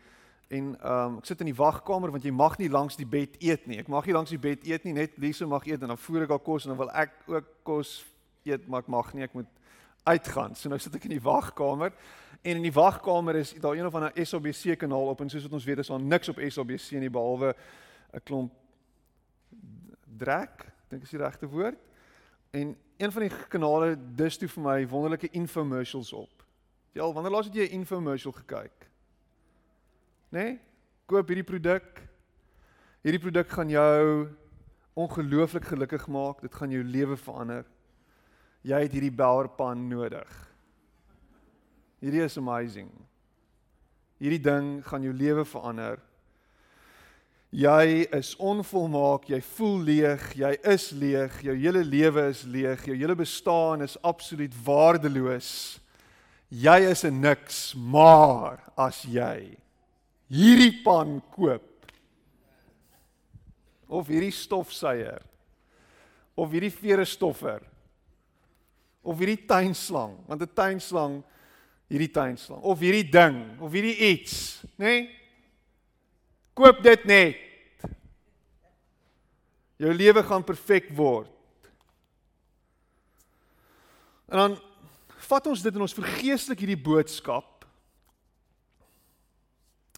En 0.50 0.72
ehm 0.74 1.12
um, 1.12 1.20
ek 1.20 1.30
sit 1.30 1.44
in 1.44 1.52
die 1.52 1.58
wagkamer 1.58 2.10
want 2.14 2.26
jy 2.26 2.32
mag 2.34 2.58
nie 2.58 2.70
langs 2.70 2.98
die 2.98 3.06
bed 3.06 3.38
eet 3.38 3.70
nie. 3.70 3.78
Ek 3.78 3.92
mag 3.92 4.06
nie 4.06 4.16
langs 4.18 4.34
die 4.34 4.40
bed 4.42 4.66
eet 4.66 4.86
nie, 4.86 4.96
net 4.98 5.14
Lise 5.22 5.46
mag 5.46 5.66
eet 5.66 5.86
en 5.86 5.94
dan 5.94 6.02
voer 6.08 6.26
ek 6.26 6.34
haar 6.34 6.42
kos 6.42 6.66
en 6.66 6.74
dan 6.74 6.82
wil 6.82 6.90
ek 6.90 7.14
ook 7.30 7.54
kos 7.66 7.94
eet, 8.46 8.66
maar 8.66 8.82
ek 8.82 8.90
mag 8.90 9.14
nie, 9.14 9.26
ek 9.26 9.34
moet 9.38 9.50
uitgaan. 10.06 10.58
So 10.58 10.70
nou 10.70 10.78
sit 10.82 10.94
ek 10.98 11.06
in 11.06 11.16
die 11.16 11.22
wagkamer 11.22 11.94
en 12.42 12.58
in 12.58 12.66
die 12.66 12.74
wagkamer 12.74 13.38
is 13.44 13.54
daar 13.62 13.78
een 13.78 13.86
of 13.86 13.94
ander 13.94 14.26
SABC 14.26 14.78
kanaal 14.82 15.14
op 15.14 15.22
en 15.22 15.30
soos 15.30 15.46
wat 15.46 15.58
ons 15.58 15.66
weet 15.70 15.86
is 15.86 15.94
daar 15.94 16.02
niks 16.02 16.34
op 16.34 16.42
SABC 16.42 16.98
nie 16.98 17.14
behalwe 17.14 17.54
'n 18.14 18.22
klomp 18.26 18.65
drek, 20.16 20.66
dink 20.88 21.02
is 21.02 21.10
die 21.10 21.20
regte 21.20 21.48
woord. 21.48 21.78
En 22.50 22.76
een 22.96 23.12
van 23.12 23.22
die 23.26 23.32
kanale 23.48 23.96
dis 24.16 24.38
toe 24.38 24.48
vir 24.48 24.62
my 24.62 24.78
wonderlike 24.88 25.30
infomercials 25.36 26.12
op. 26.12 26.44
Jy 26.96 27.02
al 27.04 27.12
wanneer 27.12 27.34
laas 27.34 27.50
het 27.50 27.54
jy 27.54 27.66
'n 27.68 27.80
infomercial 27.80 28.32
gekyk? 28.32 28.88
Né? 30.32 30.38
Nee? 30.38 30.60
Koop 31.06 31.28
hierdie 31.28 31.44
produk. 31.44 32.02
Hierdie 33.02 33.20
produk 33.20 33.48
gaan 33.48 33.68
jou 33.68 34.28
ongelooflik 34.94 35.64
gelukkig 35.64 36.06
maak. 36.06 36.40
Dit 36.40 36.54
gaan 36.54 36.70
jou 36.70 36.82
lewe 36.84 37.16
verander. 37.16 37.64
Jy 38.62 38.80
het 38.80 38.92
hierdie 38.92 39.12
bowerpan 39.12 39.88
nodig. 39.88 40.54
Hierdie 42.00 42.24
is 42.24 42.38
amazing. 42.38 42.90
Hierdie 44.18 44.40
ding 44.40 44.86
gaan 44.86 45.02
jou 45.02 45.12
lewe 45.14 45.44
verander. 45.44 46.00
Jy 47.50 48.06
is 48.12 48.34
onvolmaak, 48.42 49.28
jy 49.30 49.40
voel 49.40 49.78
leeg, 49.86 50.24
jy 50.34 50.52
is 50.66 50.90
leeg, 50.92 51.42
jou 51.46 51.54
hele 51.54 51.84
lewe 51.84 52.28
is 52.30 52.42
leeg, 52.44 52.82
jou 52.86 52.96
hele 52.96 53.14
bestaan 53.14 53.82
is 53.82 53.96
absoluut 54.02 54.52
waardeloos. 54.66 55.78
Jy 56.50 56.78
is 56.90 57.04
'n 57.04 57.20
niks, 57.20 57.74
maar 57.74 58.58
as 58.76 59.04
jy 59.04 59.56
hierdie 60.30 60.82
pan 60.82 61.20
koop 61.34 61.86
of 63.86 64.08
hierdie 64.10 64.34
stofsuier 64.34 65.22
of 66.36 66.50
hierdie 66.50 66.72
vere 66.74 67.06
stoffer 67.06 67.62
of 69.06 69.20
hierdie 69.22 69.46
tuinslang 69.46 70.16
want 70.26 70.42
'n 70.42 70.54
tuinslang 70.54 71.22
hierdie 71.88 72.10
tuinslang 72.10 72.62
of 72.62 72.82
hierdie 72.82 73.06
ding 73.06 73.38
of 73.62 73.72
hierdie 73.72 73.96
iets 74.12 74.66
nê 74.76 74.84
nee? 74.84 75.25
Koop 76.56 76.80
dit 76.84 77.04
net 77.08 77.42
jou 79.76 79.92
lewe 79.92 80.22
gaan 80.24 80.44
perfek 80.46 80.88
word 80.96 81.32
en 84.32 84.40
dan 84.40 84.56
vat 85.26 85.50
ons 85.52 85.62
dit 85.62 85.74
en 85.74 85.84
ons 85.84 85.98
vergeestelik 86.00 86.64
hierdie 86.64 86.80
boodskap 86.80 87.56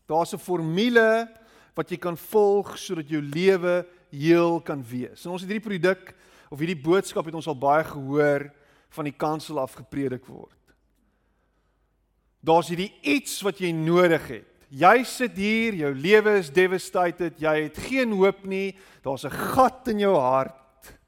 Daar's 0.09 0.33
'n 0.33 0.38
formule 0.38 1.29
wat 1.75 1.91
jy 1.91 1.97
kan 1.97 2.17
volg 2.17 2.79
sodat 2.79 3.09
jou 3.09 3.23
lewe 3.23 3.87
heel 4.11 4.61
kan 4.61 4.85
wees. 4.85 5.25
En 5.25 5.31
ons 5.31 5.41
het 5.41 5.50
hierdie 5.50 5.69
produk 5.69 6.15
of 6.49 6.59
hierdie 6.59 6.83
boodskap 6.83 7.25
het 7.25 7.35
ons 7.35 7.47
al 7.47 7.59
baie 7.59 7.85
gehoor 7.85 8.53
van 8.88 9.05
die 9.05 9.17
kansel 9.17 9.59
af 9.59 9.73
gepredik 9.75 10.27
word. 10.27 10.57
Daar's 12.41 12.69
hierdie 12.69 12.95
iets 13.03 13.41
wat 13.43 13.59
jy 13.59 13.71
nodig 13.71 14.29
het. 14.29 14.58
Jy 14.68 15.04
sit 15.08 15.37
hier, 15.40 15.75
jou 15.80 15.94
lewe 15.96 16.34
is 16.38 16.50
devastated, 16.52 17.38
jy 17.40 17.54
het 17.64 17.78
geen 17.88 18.12
hoop 18.12 18.44
nie. 18.44 18.76
Daar's 19.02 19.25
'n 19.25 19.30
gat 19.30 19.88
in 19.88 20.00
jou 20.00 20.14
hart. 20.14 20.98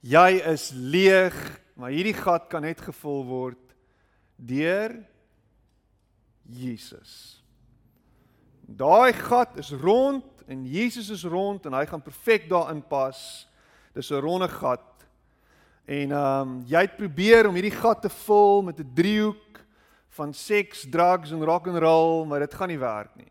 Jy 0.00 0.42
is 0.46 0.70
leeg, 0.74 1.60
maar 1.74 1.90
hierdie 1.90 2.14
gat 2.14 2.48
kan 2.48 2.62
net 2.62 2.80
gevul 2.80 3.24
word 3.24 3.74
deur 4.36 5.04
Jesus. 6.48 7.42
Daai 8.66 9.12
gat 9.12 9.58
is 9.58 9.70
rond 9.70 10.24
en 10.46 10.66
Jesus 10.66 11.10
is 11.10 11.24
rond 11.24 11.66
en 11.66 11.72
hy 11.72 11.86
gaan 11.86 12.02
perfek 12.02 12.48
daarin 12.48 12.82
pas. 12.82 13.48
Dis 13.94 14.10
'n 14.10 14.20
ronde 14.20 14.48
gat. 14.48 15.06
En 15.84 16.12
ehm 16.12 16.40
um, 16.40 16.64
jy 16.66 16.80
het 16.80 16.96
probeer 16.96 17.48
om 17.48 17.54
hierdie 17.54 17.74
gat 17.74 18.02
te 18.02 18.08
vul 18.08 18.62
met 18.62 18.78
'n 18.78 18.92
driehoek 18.94 19.41
van 20.12 20.34
seks, 20.36 20.84
drugs 20.90 21.32
en 21.32 21.44
rock 21.44 21.66
and 21.66 21.80
roll, 21.80 22.26
maar 22.28 22.44
dit 22.44 22.54
gaan 22.54 22.68
nie 22.68 22.80
werk 22.80 23.14
nie. 23.16 23.30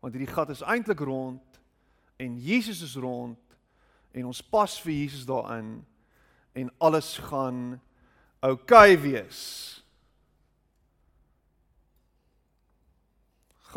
Want 0.00 0.14
hierdie 0.14 0.34
gat 0.34 0.52
is 0.52 0.62
eintlik 0.62 1.00
rond 1.00 1.60
en 2.20 2.38
Jesus 2.42 2.82
is 2.84 2.96
rond 3.00 3.38
en 4.12 4.28
ons 4.28 4.42
pas 4.42 4.78
vir 4.84 4.92
Jesus 4.92 5.26
daarin 5.28 5.78
en 6.58 6.70
alles 6.78 7.16
gaan 7.30 7.80
oukei 8.40 8.94
okay 8.94 9.00
wees. 9.00 9.78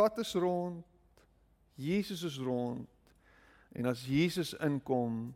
gat 0.02 0.18
is 0.18 0.34
rond. 0.34 0.84
Jesus 1.76 2.24
is 2.24 2.38
rond. 2.38 2.88
En 3.72 3.86
as 3.86 4.06
Jesus 4.06 4.54
inkom, 4.54 5.36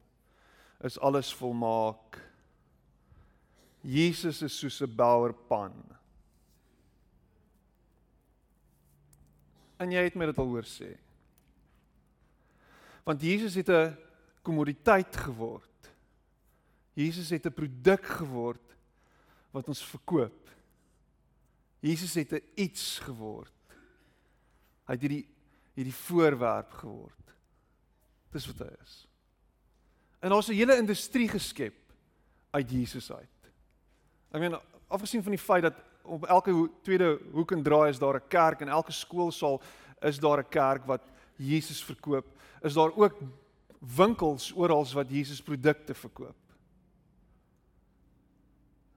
is 0.83 0.99
alles 0.99 1.33
volmaak. 1.33 2.19
Jesus 3.81 4.41
is 4.41 4.57
soos 4.57 4.81
'n 4.81 4.95
bouerpan. 4.95 5.94
En 9.77 9.91
jy 9.91 10.03
het 10.07 10.15
my 10.15 10.25
dit 10.25 10.37
al 10.37 10.51
hoor 10.53 10.67
sê. 10.67 10.93
Want 13.05 13.21
Jesus 13.21 13.55
het 13.55 13.69
'n 13.69 13.97
kommoditeit 14.41 15.15
geword. 15.15 15.91
Jesus 16.93 17.29
het 17.29 17.45
'n 17.45 17.53
produk 17.53 18.05
geword 18.05 18.75
wat 19.51 19.67
ons 19.67 19.83
verkoop. 19.83 20.49
Jesus 21.79 22.13
het 22.13 22.31
'n 22.31 22.43
iets 22.55 22.99
geword. 22.99 23.53
Hy 24.85 24.93
het 24.93 25.01
hierdie 25.01 25.27
hierdie 25.75 25.93
voorwerp 25.93 26.71
geword. 26.71 27.33
Dis 28.31 28.47
wat 28.47 28.67
hy 28.67 28.73
is. 28.81 29.07
En 30.19 30.29
daar's 30.29 30.47
'n 30.47 30.53
hele 30.55 30.77
industrie 30.77 31.27
geskep 31.29 31.75
uit 32.51 32.71
Jesus 32.71 33.11
uit. 33.11 33.51
Ek 34.31 34.39
meen 34.39 34.59
afgesien 34.87 35.23
van 35.23 35.31
die 35.31 35.41
feit 35.41 35.61
dat 35.61 35.75
op 36.05 36.25
elke 36.25 36.69
tweede 36.81 37.19
hoek 37.31 37.51
en 37.51 37.63
draai 37.63 37.89
is 37.89 37.99
daar 37.99 38.15
'n 38.15 38.27
kerk 38.27 38.61
en 38.61 38.67
elke 38.67 38.91
skoolsaal 38.91 39.61
is 40.01 40.19
daar 40.19 40.39
'n 40.39 40.49
kerk 40.49 40.85
wat 40.85 41.01
Jesus 41.35 41.83
verkoop, 41.83 42.25
is 42.61 42.73
daar 42.73 42.95
ook 42.95 43.15
winkels 43.79 44.53
oral 44.55 44.85
wat 44.93 45.09
Jesus 45.09 45.41
produkte 45.41 45.93
verkoop. 45.93 46.35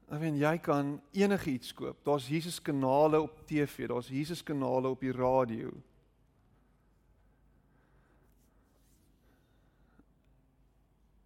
Ek 0.08 0.20
meen 0.20 0.38
jy 0.40 0.54
kan 0.58 0.94
enigiets 1.12 1.74
koop. 1.76 1.98
Daar's 2.04 2.28
Jesus 2.28 2.62
kanale 2.62 3.20
op 3.20 3.42
TV, 3.46 3.88
daar's 3.90 4.08
Jesus 4.08 4.42
kanale 4.42 4.88
op 4.88 5.00
die 5.00 5.12
radio. 5.12 5.72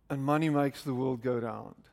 And 0.09 0.23
money 0.23 0.51
makes 0.51 0.83
the 0.83 0.93
world 0.93 1.23
go 1.23 1.39
round. 1.39 1.92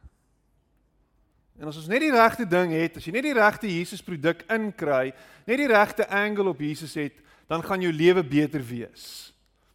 En 1.60 1.68
as 1.68 1.78
ons 1.82 1.90
net 1.92 2.00
die 2.00 2.14
regte 2.14 2.46
ding 2.48 2.72
het, 2.72 2.98
as 2.98 3.06
jy 3.08 3.12
net 3.12 3.26
die 3.28 3.36
regte 3.36 3.68
Jesus 3.68 4.04
produk 4.06 4.46
inkry, 4.48 5.12
net 5.48 5.60
die 5.60 5.68
regte 5.68 6.08
angle 6.08 6.54
op 6.54 6.62
Jesus 6.64 6.96
het, 6.96 7.18
dan 7.52 7.64
gaan 7.66 7.84
jou 7.84 7.92
lewe 7.92 8.24
beter 8.24 8.64
wees. 8.64 9.34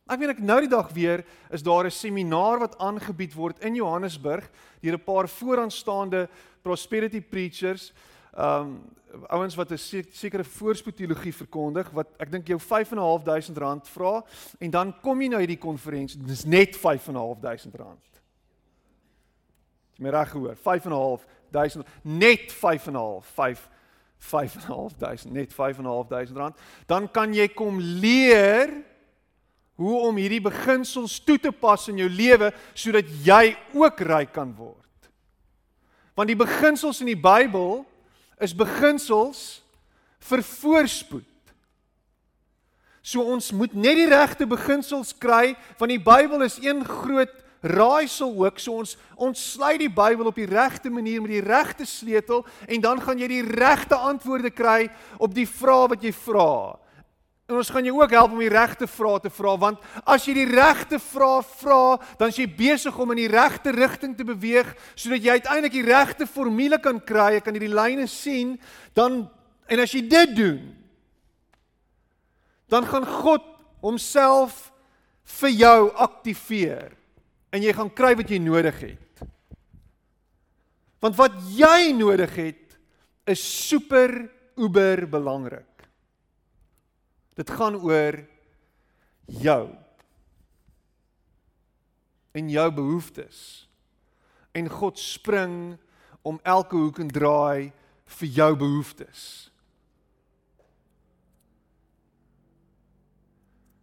Ek 0.09 0.21
weet 0.21 0.35
ek 0.35 0.43
nou 0.45 0.59
die 0.65 0.71
dag 0.73 0.91
weer 0.97 1.25
is 1.53 1.65
daar 1.65 1.85
'n 1.85 1.91
seminaar 1.91 2.59
wat 2.61 2.79
aangebied 2.79 3.35
word 3.35 3.59
in 3.65 3.75
Johannesburg 3.75 4.49
deur 4.81 4.97
'n 4.97 5.05
paar 5.05 5.29
vooraanstaande 5.29 6.29
prosperity 6.63 7.21
preachers, 7.21 7.93
um 8.37 8.85
ouens 9.29 9.55
wat 9.55 9.71
'n 9.71 9.79
sekere 10.11 10.45
voorspoedteologie 10.45 11.35
verkondig 11.35 11.91
wat 11.91 12.09
ek 12.19 12.31
dink 12.31 12.47
jou 12.47 12.59
5.500 12.59 13.59
rand 13.59 13.89
vra 13.89 14.25
en 14.59 14.71
dan 14.71 14.95
kom 15.01 15.21
jy 15.21 15.29
nou 15.29 15.39
hierdie 15.39 15.59
konferensie, 15.59 16.21
dis 16.21 16.45
net 16.45 16.77
5.500 16.77 17.75
rand. 17.75 18.23
Jy 19.95 20.03
my 20.03 20.11
reg 20.11 20.31
gehoor, 20.31 20.57
5.500 21.55 21.87
net 22.03 22.51
5.5 22.53 23.23
5 23.35 23.69
5.500 24.25 25.31
net 25.33 25.53
5.500 25.53 26.37
rand. 26.37 26.57
Dan 26.87 27.11
kan 27.13 27.35
jy 27.35 27.49
kom 27.53 27.81
leer 27.81 28.73
hoe 29.75 29.99
om 30.07 30.17
hierdie 30.17 30.43
beginsels 30.43 31.19
toe 31.27 31.37
te 31.39 31.53
pas 31.53 31.89
in 31.91 31.99
jou 32.01 32.09
lewe 32.09 32.53
sodat 32.79 33.11
jy 33.27 33.57
ook 33.75 34.01
ryk 34.07 34.33
kan 34.37 34.55
word. 34.57 34.81
Want 36.15 36.31
die 36.31 36.39
beginsels 36.39 37.03
in 37.03 37.11
die 37.11 37.21
Bybel 37.21 37.83
is 38.43 38.55
beginsels 38.57 39.63
vir 40.25 40.45
voorspoed. 40.47 41.31
So 43.05 43.21
ons 43.35 43.51
moet 43.53 43.75
net 43.77 43.99
die 43.99 44.09
regte 44.09 44.47
beginsels 44.49 45.13
kry 45.21 45.53
want 45.77 45.91
die 45.93 46.01
Bybel 46.01 46.47
is 46.47 46.57
een 46.63 46.85
groot 46.87 47.44
raaisel 47.65 48.33
ook. 48.45 48.61
So 48.61 48.79
ons 48.83 48.95
ons 49.15 49.41
sluit 49.55 49.81
die 49.81 49.93
Bybel 49.93 50.29
op 50.29 50.37
die 50.39 50.49
regte 50.49 50.91
manier 50.93 51.23
met 51.23 51.33
die 51.33 51.45
regte 51.45 51.87
sleutel 51.89 52.45
en 52.69 52.81
dan 52.85 53.01
gaan 53.03 53.21
jy 53.21 53.29
die 53.31 53.45
regte 53.47 53.97
antwoorde 53.97 54.51
kry 54.53 54.89
op 55.19 55.35
die 55.35 55.49
vrae 55.49 55.89
wat 55.95 56.03
jy 56.05 56.13
vra. 56.25 56.77
En 57.45 57.59
ons 57.61 57.69
gaan 57.69 57.85
jou 57.85 57.99
ook 57.99 58.13
help 58.17 58.33
om 58.33 58.41
die 58.41 58.53
regte 58.53 58.89
vrae 58.89 59.21
te 59.21 59.33
vra 59.33 59.55
want 59.61 59.81
as 60.05 60.25
jy 60.29 60.37
die 60.41 60.49
regte 60.49 61.01
vrae 61.01 61.43
vra, 61.61 61.97
dan 62.21 62.33
is 62.33 62.41
jy 62.41 62.49
besig 62.49 62.99
om 63.01 63.13
in 63.15 63.23
die 63.25 63.33
regte 63.33 63.73
rigting 63.77 64.17
te 64.17 64.27
beweeg 64.29 64.75
sodat 64.95 65.25
jy 65.25 65.39
uiteindelik 65.39 65.77
die 65.77 65.89
regte 65.89 66.29
formule 66.29 66.81
kan 66.81 67.01
kry, 67.01 67.35
jy 67.37 67.45
kan 67.45 67.57
hierdie 67.57 67.73
lyne 67.73 68.09
sien, 68.11 68.57
dan 68.97 69.27
en 69.69 69.81
as 69.81 69.93
jy 69.97 70.03
dit 70.09 70.35
doen, 70.37 70.65
dan 72.69 72.85
gaan 72.89 73.07
God 73.09 73.45
homself 73.85 74.73
vir 75.41 75.53
jou 75.57 75.79
aktiveer 76.01 76.93
en 77.55 77.63
jy 77.63 77.71
gaan 77.77 77.93
kry 77.95 78.17
wat 78.19 78.31
jy 78.31 78.41
nodig 78.43 78.81
het. 78.83 79.23
Want 81.05 81.15
wat 81.21 81.37
jy 81.55 81.93
nodig 81.95 82.33
het 82.35 82.75
is 83.31 83.43
super 83.69 84.11
uber 84.59 85.05
belangrik. 85.11 85.87
Dit 87.39 87.51
gaan 87.55 87.77
oor 87.79 88.19
jou 89.27 89.65
en 92.35 92.51
jou 92.51 92.67
behoeftes. 92.75 93.39
En 94.55 94.71
God 94.71 94.99
spring 94.99 95.77
om 96.23 96.41
elke 96.43 96.77
hoek 96.77 96.99
en 97.05 97.11
draai 97.11 97.71
vir 98.19 98.29
jou 98.41 98.51
behoeftes. 98.59 99.21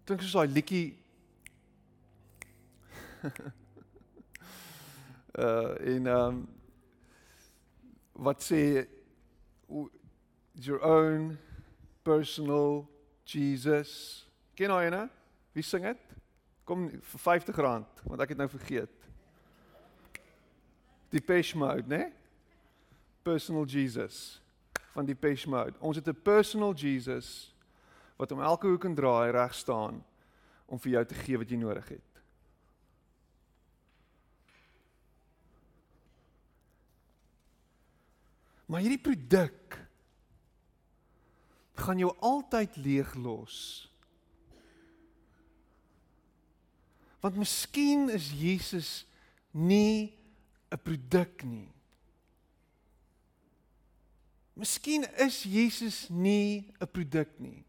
Dink 0.10 0.24
soos 0.25 0.36
daai 0.42 0.51
liedjie 0.51 0.88
uh 5.38 5.76
in 5.86 6.08
um 6.08 6.48
wat 8.14 8.44
sê 8.44 8.88
your 10.56 10.84
own 10.84 11.38
personal 12.04 12.90
Jesus. 13.26 14.26
Ken 14.56 14.70
jy 14.70 14.88
ene? 14.90 15.06
Wie 15.54 15.64
sing 15.64 15.86
dit? 15.86 16.02
Kom 16.68 16.90
vir 16.90 17.22
R50 17.22 17.62
want 18.08 18.22
ek 18.22 18.34
het 18.34 18.42
nou 18.42 18.50
vergeet. 18.52 19.08
Die 21.12 21.22
Pesh 21.22 21.56
Mode, 21.56 21.88
né? 21.92 22.12
Personal 23.24 23.66
Jesus 23.68 24.40
van 24.94 25.08
die 25.08 25.16
Pesh 25.16 25.46
Mode. 25.46 25.76
Ons 25.80 26.00
het 26.00 26.08
'n 26.08 26.22
personal 26.24 26.74
Jesus 26.74 27.54
wat 28.18 28.32
om 28.32 28.42
elke 28.42 28.68
hoek 28.68 28.86
en 28.86 28.96
draai 28.96 29.32
reg 29.32 29.54
staan 29.54 30.04
om 30.66 30.80
vir 30.80 30.92
jou 30.92 31.06
te 31.06 31.16
gee 31.16 31.38
wat 31.38 31.50
jy 31.50 31.58
nodig 31.58 31.88
het. 31.90 32.11
Maar 38.72 38.86
hierdie 38.86 39.01
produk 39.04 39.75
gaan 41.82 42.00
jou 42.00 42.13
altyd 42.24 42.78
leeg 42.80 43.10
los. 43.20 43.58
Want 47.20 47.36
miskien 47.36 48.08
is 48.16 48.30
Jesus 48.32 49.04
nie 49.51 50.16
'n 50.72 50.80
produk 50.80 51.44
nie. 51.44 51.68
Miskien 54.54 55.04
is 55.20 55.44
Jesus 55.44 56.08
nie 56.10 56.72
'n 56.80 56.88
produk 56.88 57.30
nie. 57.40 57.66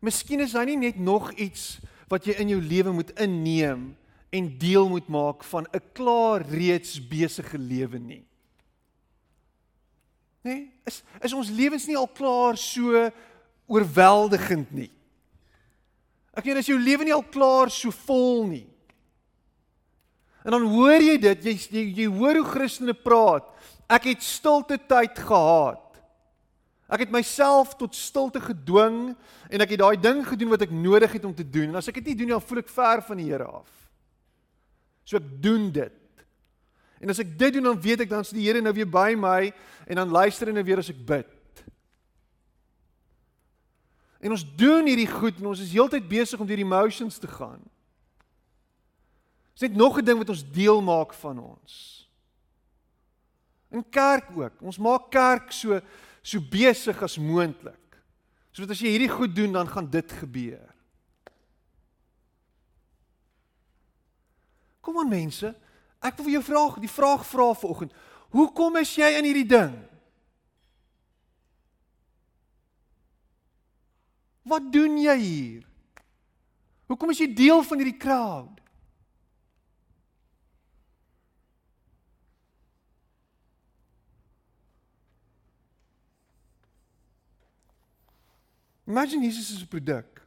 Miskien 0.00 0.40
is 0.40 0.52
hy 0.52 0.64
nie 0.64 0.76
net 0.76 0.96
nog 0.96 1.32
iets 1.32 1.80
wat 2.08 2.24
jy 2.24 2.32
in 2.32 2.48
jou 2.48 2.60
lewe 2.60 2.92
moet 2.92 3.10
inneem 3.20 3.96
en 4.30 4.58
deel 4.58 4.88
moet 4.88 5.08
maak 5.08 5.44
van 5.44 5.66
'n 5.72 5.92
klaar 5.92 6.40
reeds 6.48 7.08
besige 7.08 7.58
lewe 7.58 7.98
nie. 7.98 8.31
Nê? 10.42 10.50
Nee, 10.50 10.72
is 10.86 11.02
is 11.22 11.34
ons 11.38 11.50
lewens 11.54 11.86
nie 11.86 11.96
al 11.98 12.08
klaar 12.10 12.58
so 12.58 12.98
oorweldigend 13.70 14.72
nie? 14.74 14.90
Ek 16.34 16.48
meen 16.48 16.58
as 16.58 16.68
jou 16.70 16.78
lewe 16.80 17.06
nie 17.06 17.14
al 17.14 17.24
klaar 17.30 17.70
so 17.70 17.92
vol 18.08 18.48
nie. 18.48 18.66
En 20.42 20.56
dan 20.56 20.64
hoor 20.66 20.98
jy 20.98 21.14
dit, 21.22 21.46
jy 21.46 21.54
jy, 21.70 21.84
jy 22.02 22.08
hoor 22.10 22.40
hoe 22.40 22.48
Christene 22.48 22.94
praat. 22.96 23.46
Ek 23.86 24.08
het 24.10 24.24
stilte 24.26 24.80
tyd 24.80 25.20
gehad. 25.20 25.82
Ek 26.92 27.06
het 27.06 27.12
myself 27.14 27.76
tot 27.78 27.94
stilte 27.96 28.42
gedwing 28.42 29.14
en 29.48 29.64
ek 29.64 29.76
het 29.76 29.80
daai 29.80 29.96
ding 30.00 30.24
gedoen 30.26 30.50
wat 30.52 30.66
ek 30.66 30.74
nodig 30.74 31.14
het 31.14 31.24
om 31.24 31.32
te 31.36 31.46
doen. 31.46 31.70
En 31.70 31.80
as 31.80 31.88
ek 31.88 32.00
dit 32.00 32.10
nie 32.10 32.18
doen 32.18 32.32
nie, 32.32 32.36
dan 32.36 32.44
voel 32.44 32.60
ek 32.64 32.72
ver 32.72 33.04
van 33.06 33.22
die 33.22 33.30
Here 33.30 33.46
af. 33.48 33.70
So 35.06 35.20
ek 35.20 35.30
doen 35.44 35.70
dit. 35.72 36.01
En 37.02 37.10
as 37.10 37.18
ek 37.18 37.32
dit 37.38 37.56
doen 37.56 37.66
dan 37.66 37.80
weet 37.82 38.04
ek 38.04 38.12
dan 38.12 38.22
is 38.22 38.30
die 38.30 38.46
Here 38.46 38.62
nou 38.62 38.72
weer 38.74 38.88
by 38.88 39.12
my 39.18 39.50
en 39.90 39.98
dan 39.98 40.12
luister 40.14 40.46
hy 40.46 40.54
nou 40.54 40.64
weer 40.64 40.78
as 40.78 40.90
ek 40.92 41.00
bid. 41.06 41.30
En 44.22 44.30
ons 44.30 44.44
doen 44.56 44.86
hierdie 44.86 45.10
goed 45.10 45.40
en 45.42 45.50
ons 45.50 45.60
is 45.60 45.72
heeltyd 45.74 46.06
besig 46.06 46.38
om 46.38 46.46
deur 46.46 46.60
die 46.60 46.66
emotions 46.66 47.18
te 47.18 47.26
gaan. 47.26 47.58
Dis 49.52 49.66
net 49.66 49.74
nog 49.74 49.98
'n 49.98 50.04
ding 50.04 50.18
wat 50.18 50.30
ons 50.30 50.46
deel 50.52 50.80
maak 50.82 51.12
van 51.14 51.38
ons. 51.38 52.06
In 53.70 53.82
kerk 53.90 54.30
ook. 54.36 54.62
Ons 54.62 54.78
maak 54.78 55.10
kerk 55.10 55.52
so 55.52 55.80
so 56.22 56.38
besig 56.40 57.02
as 57.02 57.18
moontlik. 57.18 57.98
Sodat 58.52 58.70
as 58.70 58.80
jy 58.80 58.94
hierdie 58.94 59.10
goed 59.10 59.34
doen 59.34 59.52
dan 59.52 59.68
gaan 59.68 59.90
dit 59.90 60.12
gebeur. 60.12 60.74
Kom 64.80 64.98
aan 64.98 65.08
mense, 65.08 65.54
Ek 66.02 66.16
wil 66.18 66.26
vir 66.26 66.34
jou 66.34 66.44
vra, 66.50 66.62
die 66.82 66.90
vraag 66.90 67.22
vra 67.26 67.52
vanoggend. 67.54 67.92
Hoekom 68.34 68.80
is 68.80 68.90
jy 68.98 69.10
in 69.18 69.28
hierdie 69.28 69.46
ding? 69.46 69.76
Wat 74.42 74.66
doen 74.74 74.98
jy 74.98 75.14
hier? 75.20 75.68
Hoekom 76.90 77.12
is 77.14 77.22
jy 77.22 77.28
deel 77.30 77.62
van 77.62 77.78
hierdie 77.78 78.00
crowd? 78.02 78.58
Imagine 88.90 89.24
Jesus 89.24 89.54
is 89.54 89.62
'n 89.62 89.68
produk. 89.68 90.20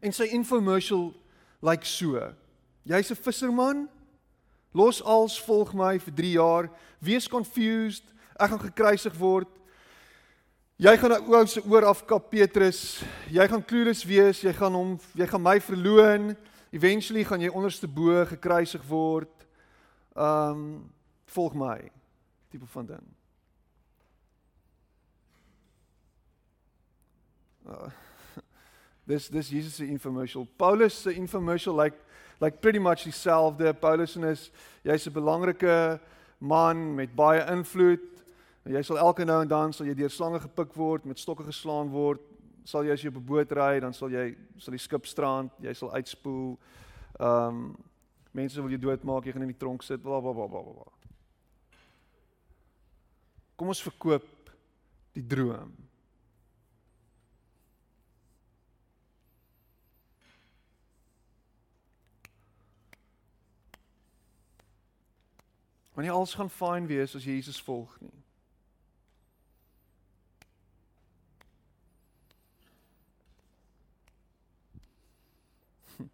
En 0.00 0.12
sy 0.12 0.24
infomercial 0.24 1.12
lyk 1.60 1.84
like 1.84 1.86
so. 1.86 2.34
Jy's 2.82 3.10
'n 3.10 3.22
visserman. 3.22 3.88
Los 4.72 5.02
als 5.02 5.40
volg 5.40 5.74
my 5.74 5.98
vir 5.98 6.14
3 6.14 6.32
jaar. 6.32 6.70
Wees 6.98 7.28
confused. 7.28 8.04
Ek 8.38 8.48
gaan 8.48 8.60
gekruisig 8.60 9.14
word. 9.14 9.48
Jy 10.76 10.96
gaan 10.98 11.12
ou 11.12 11.46
se 11.46 11.60
oor 11.68 11.84
afkap 11.84 12.30
Petrus. 12.30 13.02
Jy 13.30 13.48
gaan 13.48 13.64
clueless 13.64 14.04
wees. 14.04 14.40
Jy 14.40 14.52
gaan 14.52 14.74
hom 14.74 15.00
jy 15.14 15.26
gaan 15.26 15.42
my 15.42 15.60
verloon. 15.60 16.36
Eventually 16.72 17.24
gaan 17.24 17.40
jy 17.40 17.50
onderste 17.52 17.86
bo 17.88 18.24
gekruisig 18.24 18.82
word. 18.88 19.46
Um 20.16 20.90
volg 21.24 21.54
my. 21.54 21.90
Tipe 22.50 22.66
van 22.66 22.86
ding. 22.86 23.04
Uh, 27.68 27.90
dis 29.10 29.28
dis 29.28 29.48
Jesus 29.48 29.74
se 29.74 29.86
infomercial. 29.86 30.48
Paulus 30.56 31.02
se 31.02 31.14
infomercial 31.14 31.76
like 31.76 31.96
like 32.42 32.60
pretty 32.60 32.78
much 32.78 33.04
dieselfde. 33.04 33.72
Paulus 33.80 34.16
is 34.16 34.50
jy's 34.84 35.06
'n 35.06 35.12
belangrike 35.12 36.00
man 36.40 36.94
met 36.94 37.14
baie 37.14 37.40
invloed. 37.46 38.00
Jy 38.64 38.82
sal 38.82 38.98
elke 38.98 39.24
nou 39.24 39.42
en 39.42 39.48
dan 39.48 39.72
sal 39.72 39.86
jy 39.86 39.94
deur 39.94 40.10
slange 40.10 40.40
gepik 40.40 40.74
word, 40.74 41.04
met 41.04 41.18
stokke 41.18 41.44
geslaan 41.44 41.90
word. 41.90 42.20
Sal 42.64 42.84
jy 42.84 42.92
as 42.92 43.02
jy 43.02 43.08
op 43.08 43.16
'n 43.16 43.26
boot 43.26 43.52
ry, 43.52 43.80
dan 43.80 43.92
sal 43.92 44.10
jy 44.10 44.36
sal 44.58 44.72
die 44.72 44.78
skip 44.78 45.06
strand, 45.06 45.50
jy 45.60 45.72
sal 45.72 45.92
uitspoel. 45.94 46.58
Ehm 47.20 47.48
um, 47.48 47.76
mense 48.34 48.60
wil 48.60 48.70
jou 48.70 48.78
doodmaak, 48.78 49.24
jy 49.24 49.32
gaan 49.32 49.42
in 49.42 49.54
die 49.54 49.58
tronk 49.58 49.82
sit, 49.82 50.02
bla 50.02 50.20
bla 50.20 50.32
bla 50.32 50.46
bla 50.46 50.62
bla. 50.62 50.92
Kom 53.56 53.68
ons 53.68 53.82
verkoop 53.82 54.50
die 55.14 55.26
droom. 55.26 55.81
Want 65.92 66.06
nie 66.06 66.10
alles 66.10 66.34
gaan 66.34 66.50
fyn 66.50 66.86
wees 66.86 67.14
as 67.14 67.24
jy 67.24 67.34
Jesus 67.36 67.60
volg 67.60 67.92
nie. 68.00 68.14
Hm. 75.98 76.08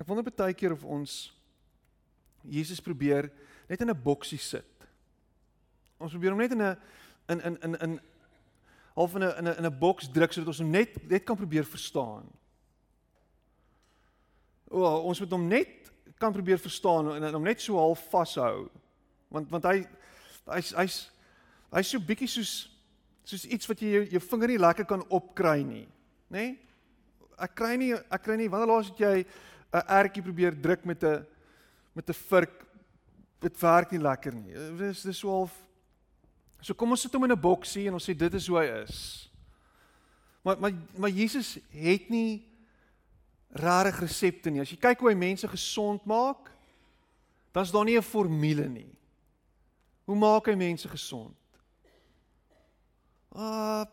Ek 0.00 0.08
wonder 0.08 0.24
baie 0.24 0.56
keer 0.56 0.72
of 0.72 0.84
ons 0.84 1.34
Jesus 2.44 2.80
probeer 2.80 3.28
net 3.68 3.80
in 3.80 3.90
'n 3.90 4.02
boksie 4.02 4.40
sit. 4.40 4.88
Ons 5.98 6.12
probeer 6.12 6.30
hom 6.30 6.40
net 6.40 6.52
in 6.52 6.62
'n 6.62 6.76
in 7.28 7.40
in 7.40 7.56
in 7.62 7.74
in 7.80 8.00
half 8.94 9.14
in 9.14 9.22
'n 9.22 9.36
in 9.38 9.46
'n 9.48 9.56
'n 9.60 9.66
'n 9.66 9.78
boks 9.78 10.08
druk 10.08 10.32
sodat 10.32 10.48
ons 10.48 10.58
hom 10.58 10.70
net 10.70 11.08
net 11.08 11.24
kan 11.24 11.36
probeer 11.36 11.64
verstaan. 11.64 12.24
O, 14.74 14.82
ons 15.08 15.20
moet 15.22 15.34
hom 15.36 15.46
net 15.48 15.90
kan 16.18 16.34
probeer 16.34 16.58
verstaan 16.58 17.12
en 17.14 17.26
hom 17.36 17.46
net 17.46 17.62
so 17.62 17.78
half 17.78 18.02
vashou. 18.10 18.66
Want 19.30 19.50
want 19.52 19.66
hy 19.70 19.84
hy's 20.50 20.72
hy's 20.74 20.98
hy's 21.74 21.92
so 21.94 22.02
bietjie 22.02 22.30
soos 22.30 22.54
soos 23.24 23.46
iets 23.46 23.70
wat 23.70 23.80
jy 23.80 23.92
jou, 23.94 24.04
jou 24.16 24.22
vinger 24.26 24.52
nie 24.52 24.60
lekker 24.60 24.88
kan 24.88 25.04
opkry 25.08 25.62
nie, 25.64 25.86
nê? 26.28 26.42
Nee? 26.42 26.56
Ek 27.44 27.54
kry 27.58 27.74
nie 27.80 27.92
ek 27.94 28.22
kry 28.26 28.36
nie 28.38 28.50
wanneer 28.50 28.70
laas 28.70 28.90
het 28.90 29.00
jy 29.00 29.24
'n 29.24 29.86
ertjie 30.00 30.22
probeer 30.22 30.54
druk 30.54 30.84
met 30.84 31.02
'n 31.02 31.26
met 31.94 32.10
'n 32.10 32.20
vurk 32.30 32.66
dit 33.40 33.60
werk 33.60 33.92
nie 33.92 34.00
lekker 34.02 34.34
nie. 34.34 34.54
Dis 34.78 35.02
dis 35.02 35.18
so 35.18 35.30
half 35.30 35.64
So 36.64 36.72
kom 36.72 36.94
ons 36.96 37.02
sit 37.04 37.12
hom 37.12 37.24
in 37.24 37.32
'n 37.32 37.40
boksie 37.40 37.88
en 37.88 37.94
ons 37.94 38.04
sê 38.08 38.16
dit 38.16 38.34
is 38.34 38.46
hoe 38.48 38.58
hy 38.58 38.66
is. 38.82 39.28
Maar 40.42 40.58
maar 40.58 40.72
maar 40.96 41.10
Jesus 41.10 41.58
het 41.68 42.08
nie 42.08 42.53
rare 43.54 43.92
resepte 43.94 44.50
nie. 44.50 44.62
As 44.62 44.72
jy 44.72 44.78
kyk 44.80 45.00
hoe 45.00 45.12
hy 45.12 45.18
mense 45.18 45.48
gesond 45.48 46.04
maak, 46.10 46.50
dan 47.54 47.62
is 47.62 47.70
daar 47.70 47.84
nie 47.84 47.96
'n 47.96 48.02
formule 48.02 48.68
nie. 48.68 48.90
Hoe 50.04 50.16
maak 50.16 50.46
hy 50.46 50.54
mense 50.54 50.88
gesond? 50.88 51.36
Uh 53.34 53.84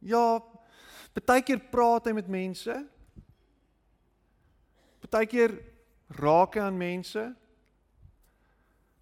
ja, 0.00 0.40
baie 1.26 1.42
keer 1.42 1.60
praat 1.70 2.06
hy 2.06 2.12
met 2.12 2.28
mense. 2.28 2.86
Baie 5.10 5.26
keer 5.26 5.58
raak 6.08 6.54
hy 6.54 6.60
aan 6.60 6.76
mense. 6.76 7.36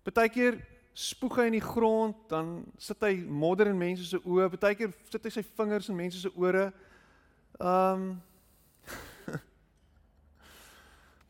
Baie 0.03 0.29
keer 0.29 0.59
spoeg 0.99 1.37
hy 1.37 1.47
in 1.47 1.59
die 1.59 1.63
grond, 1.63 2.17
dan 2.31 2.65
sit 2.79 3.01
hy 3.05 3.13
modder 3.23 3.71
in 3.71 3.79
mense 3.79 4.07
se 4.09 4.19
oë. 4.19 4.49
Partykeer 4.51 4.95
sit 5.11 5.29
hy 5.29 5.31
sy 5.31 5.45
vingers 5.61 5.89
in 5.89 5.99
mense 5.99 6.19
se 6.19 6.33
ore. 6.35 6.73
Ehm 7.59 8.03
um, 8.03 8.09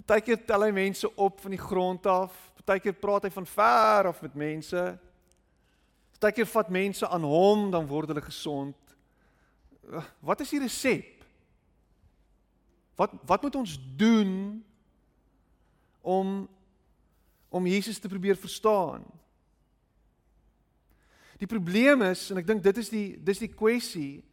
Partykeer 0.09 0.41
tel 0.49 0.65
hy 0.65 0.71
mense 0.73 1.09
op 1.21 1.43
van 1.45 1.53
die 1.53 1.61
grond 1.61 2.07
af. 2.09 2.33
Partykeer 2.63 2.97
praat 2.97 3.27
hy 3.29 3.31
van 3.35 3.47
ver 3.47 4.09
af 4.09 4.23
met 4.25 4.39
mense. 4.41 4.85
Partykeer 6.17 6.49
vat 6.49 6.71
mense 6.73 7.09
aan 7.09 7.27
hom, 7.29 7.67
dan 7.75 7.87
word 7.91 8.09
hulle 8.09 8.25
gesond. 8.25 8.97
Wat 10.25 10.41
is 10.41 10.55
die 10.55 10.63
resep? 10.65 11.27
Wat 12.99 13.13
wat 13.29 13.45
moet 13.45 13.61
ons 13.61 13.77
doen 13.97 14.33
om 16.01 16.49
om 17.49 17.67
Jesus 17.67 17.99
te 17.99 18.09
probeer 18.09 18.37
verstaan? 18.37 19.05
Die 21.39 21.47
probleem 21.47 22.03
is 22.03 22.31
en 22.33 22.41
ek 22.41 22.49
dink 22.49 22.65
dit 22.65 22.81
is 22.81 22.91
die 22.93 23.09
dis 23.25 23.45
die 23.45 23.53
kwessie 23.53 24.25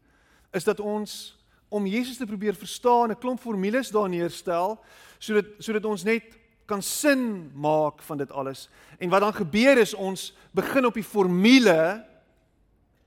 is 0.55 0.65
dat 0.65 0.79
ons 0.79 1.35
om 1.75 1.87
Jesus 1.87 2.17
te 2.17 2.25
probeer 2.25 2.55
verstaan 2.55 3.11
'n 3.11 3.19
klomp 3.19 3.39
formules 3.39 3.91
daar 3.91 4.09
neerstel 4.09 4.79
sodat 5.19 5.45
sodat 5.59 5.85
ons 5.85 6.03
net 6.03 6.23
kan 6.65 6.81
sin 6.81 7.51
maak 7.53 8.01
van 8.01 8.17
dit 8.17 8.31
alles. 8.31 8.69
En 8.97 9.09
wat 9.09 9.21
dan 9.21 9.33
gebeur 9.33 9.77
is 9.77 9.93
ons 9.93 10.33
begin 10.51 10.85
op 10.85 10.93
die 10.93 11.03
formule 11.03 12.05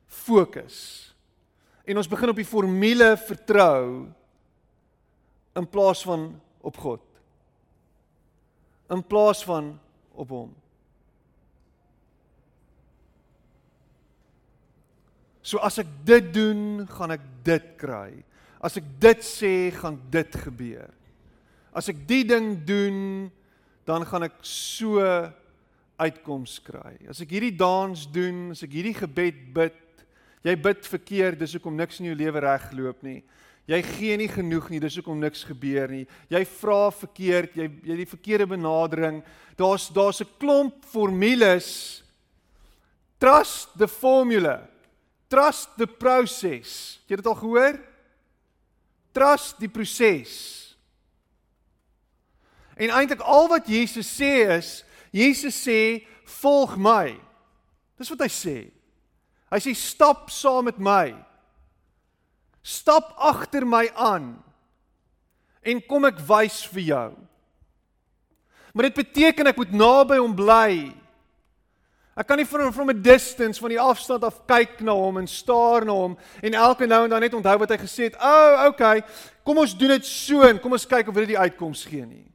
fokus. 0.07 1.09
En 1.85 1.97
ons 1.97 2.09
begin 2.09 2.29
op 2.29 2.37
die 2.37 2.45
formule 2.45 3.17
vertrou 3.17 4.07
in 5.55 5.69
plaas 5.69 6.03
van 6.03 6.41
op 6.61 6.77
God. 6.77 7.03
In 8.89 9.03
plaas 9.07 9.45
van 9.45 9.79
op 10.13 10.29
hom. 10.29 10.55
So 15.49 15.57
as 15.65 15.79
ek 15.81 15.89
dit 16.05 16.29
doen, 16.35 16.85
gaan 16.93 17.15
ek 17.15 17.25
dit 17.47 17.69
kry. 17.81 18.11
As 18.61 18.77
ek 18.77 18.85
dit 19.01 19.25
sê, 19.25 19.71
gaan 19.73 19.97
dit 20.13 20.35
gebeur. 20.45 20.91
As 21.73 21.89
ek 21.89 22.03
die 22.09 22.25
ding 22.29 22.53
doen, 22.69 23.31
dan 23.89 24.05
gaan 24.05 24.27
ek 24.27 24.37
so 24.45 25.01
uitkoms 25.99 26.59
kry. 26.67 26.99
As 27.09 27.23
ek 27.25 27.33
hierdie 27.33 27.55
dans 27.57 28.05
doen, 28.13 28.51
as 28.53 28.61
ek 28.67 28.77
hierdie 28.77 28.97
gebed 28.99 29.41
bid, 29.57 29.81
jy 30.45 30.55
bid 30.69 30.85
verkeerd, 30.93 31.41
dis 31.41 31.57
hoekom 31.57 31.81
niks 31.81 32.03
in 32.03 32.11
jou 32.11 32.19
lewe 32.19 32.45
regloop 32.45 33.01
nie. 33.07 33.23
Jy 33.69 33.81
gee 33.85 34.21
nie 34.21 34.31
genoeg 34.33 34.69
nie, 34.73 34.81
dis 34.85 34.97
hoekom 35.01 35.19
niks 35.21 35.47
gebeur 35.49 35.91
nie. 35.93 36.05
Jy 36.33 36.41
vra 36.61 36.89
verkeerd, 36.93 37.57
jy 37.57 37.67
jy 37.89 37.97
die 38.03 38.09
verkeerde 38.09 38.47
benadering. 38.49 39.23
Daar's 39.57 39.89
daar's 39.93 40.21
'n 40.21 40.29
klomp 40.41 40.85
formules. 40.85 42.03
Trust 43.19 43.77
the 43.79 43.89
formula. 43.89 44.69
Trust 45.29 45.77
the 45.77 45.87
process. 45.87 46.99
Het 47.05 47.13
jy 47.13 47.21
dit 47.21 47.29
al 47.29 47.39
gehoor? 47.39 47.77
Trust 49.13 49.59
die 49.61 49.69
proses. 49.69 50.33
En 52.79 52.93
eintlik 52.95 53.21
al 53.27 53.49
wat 53.51 53.69
Jesus 53.69 54.09
sê 54.09 54.47
is, 54.57 54.85
Jesus 55.11 55.57
sê, 55.67 56.07
"Volg 56.41 56.77
my." 56.77 57.19
Dis 57.99 58.09
wat 58.09 58.21
hy 58.21 58.29
sê. 58.29 58.71
Hy 59.51 59.59
sê, 59.59 59.75
"Stap 59.75 60.31
saam 60.31 60.65
met 60.65 60.79
my. 60.79 61.15
Stap 62.63 63.15
agter 63.17 63.67
my 63.67 63.91
aan 63.97 64.45
en 65.63 65.81
kom 65.81 66.05
ek 66.05 66.19
wys 66.19 66.67
vir 66.67 66.83
jou." 66.83 67.29
Maar 68.75 68.83
dit 68.83 68.95
beteken 68.95 69.47
ek 69.47 69.57
moet 69.57 69.73
naby 69.73 70.17
hom 70.17 70.35
bly. 70.37 70.95
Ek 72.19 72.27
kan 72.27 72.41
nie 72.41 72.47
van 72.51 72.73
from 72.75 72.91
a 72.91 72.97
distance 72.99 73.61
van 73.63 73.71
die 73.71 73.79
afstand 73.79 74.25
af 74.27 74.41
kyk 74.51 74.81
na 74.83 74.95
hom 74.97 75.21
en 75.21 75.29
staar 75.31 75.85
na 75.87 75.95
hom 75.95 76.17
en 76.43 76.57
elke 76.59 76.87
nou 76.91 77.05
en 77.05 77.13
dan 77.13 77.23
net 77.23 77.35
onthou 77.39 77.61
wat 77.63 77.71
hy 77.71 77.79
gesê 77.79 78.09
het. 78.09 78.17
O, 78.19 78.31
oh, 78.31 78.65
okay. 78.73 79.05
Kom 79.47 79.61
ons 79.63 79.75
doen 79.79 79.95
dit 79.95 80.09
so 80.09 80.43
en 80.43 80.59
kom 80.59 80.75
ons 80.75 80.89
kyk 80.91 81.13
of 81.13 81.21
dit 81.21 81.31
die 81.31 81.39
uitkoms 81.39 81.85
gee 81.87 82.03
nie. 82.03 82.27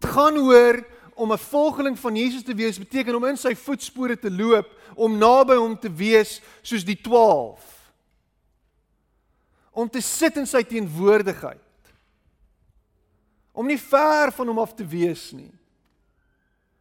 Dit 0.00 0.08
gaan 0.14 0.40
oor 0.40 0.80
om 1.18 1.32
'n 1.32 1.44
volgeling 1.50 1.98
van 1.98 2.16
Jesus 2.16 2.42
te 2.42 2.54
wees 2.54 2.78
beteken 2.78 3.14
om 3.14 3.28
in 3.28 3.36
sy 3.36 3.54
voetspore 3.54 4.16
te 4.16 4.30
loop, 4.30 4.70
om 4.96 5.18
naby 5.18 5.56
hom 5.58 5.76
te 5.76 5.92
wees 5.92 6.40
soos 6.62 6.84
die 6.84 6.96
12. 6.96 7.60
Om 9.72 9.90
te 9.90 10.00
sit 10.00 10.36
in 10.36 10.46
sy 10.46 10.62
teenwoordigheid. 10.62 11.60
Om 13.52 13.66
nie 13.66 13.78
ver 13.78 14.32
van 14.32 14.46
hom 14.46 14.58
af 14.58 14.74
te 14.74 14.86
wees 14.86 15.32
nie 15.32 15.58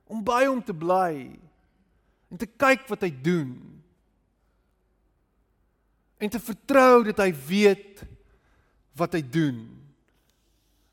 om 0.07 0.23
by 0.23 0.45
hom 0.47 0.61
te 0.63 0.75
bly 0.75 1.27
en 2.31 2.39
te 2.39 2.47
kyk 2.47 2.87
wat 2.91 3.03
hy 3.05 3.11
doen 3.23 3.55
en 6.17 6.31
te 6.33 6.41
vertrou 6.41 7.03
dat 7.07 7.19
hy 7.21 7.31
weet 7.47 8.03
wat 8.97 9.13
hy 9.13 9.21
doen 9.21 9.59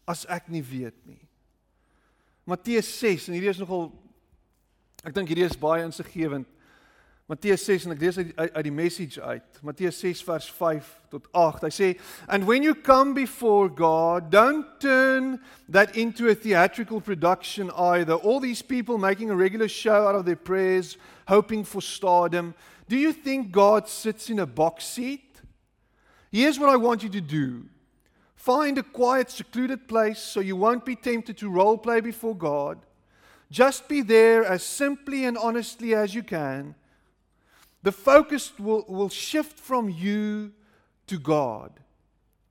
as 0.05 0.27
ek 0.29 0.51
nie 0.53 0.61
weet 0.61 0.97
nie. 1.09 1.21
Matteus 2.45 2.91
6 3.01 3.31
en 3.31 3.39
hierdie 3.39 3.55
is 3.55 3.63
nogal 3.63 3.89
ek 5.05 5.15
dink 5.17 5.31
hierdie 5.33 5.49
is 5.49 5.57
baie 5.61 5.85
insiggewend 5.87 6.49
Matteus 7.27 7.63
6 7.65 7.87
en 7.87 7.95
ek 7.95 8.03
lees 8.03 8.19
uit, 8.21 8.33
uit 8.37 8.51
uit 8.53 8.67
die 8.67 8.73
message 8.73 9.23
uit. 9.23 9.61
Matteus 9.65 9.97
6 10.03 10.21
vers 10.27 10.51
5 10.53 10.89
tot 11.09 11.29
8. 11.33 11.63
Hy 11.63 11.71
sê, 11.73 12.01
"And 12.29 12.45
when 12.45 12.63
you 12.63 12.75
come 12.75 13.15
before 13.15 13.71
God, 13.71 14.31
don't 14.31 14.67
turn 14.79 15.41
that 15.71 15.97
into 15.97 16.29
a 16.29 16.35
theatrical 16.35 17.01
production 17.01 17.71
either. 17.71 18.15
All 18.15 18.41
these 18.41 18.61
people 18.63 18.99
making 18.99 19.31
a 19.31 19.37
regular 19.37 19.69
show 19.69 20.07
out 20.07 20.15
of 20.15 20.27
their 20.27 20.37
prayers, 20.37 20.99
hoping 21.27 21.65
for 21.65 21.81
stardom. 21.81 22.55
Do 22.89 22.97
you 22.97 23.15
think 23.15 23.53
God 23.53 23.89
sits 23.89 24.29
in 24.29 24.39
a 24.39 24.47
box 24.47 24.85
seat? 24.85 25.41
Here's 26.31 26.59
what 26.59 26.69
I 26.69 26.77
want 26.77 27.03
you 27.03 27.09
to 27.09 27.23
do. 27.23 27.71
Find 28.37 28.77
a 28.77 28.83
quiet, 28.83 29.31
secluded 29.31 29.89
place 29.89 30.19
so 30.19 30.41
you 30.41 30.57
won't 30.57 30.85
be 30.85 30.97
tempted 30.97 31.39
to 31.39 31.49
role 31.49 31.79
play 31.79 32.03
before 32.03 32.37
God. 32.37 32.85
Just 33.51 33.89
be 33.89 34.03
there 34.03 34.45
as 34.45 34.63
simply 34.63 35.25
and 35.25 35.39
honestly 35.39 35.95
as 35.95 36.15
you 36.15 36.23
can." 36.23 36.75
The 37.85 37.93
focus 37.93 38.51
will, 38.59 38.85
will 38.89 39.11
shift 39.11 39.59
from 39.59 39.91
you 39.91 40.53
to 41.07 41.19
God, 41.19 41.71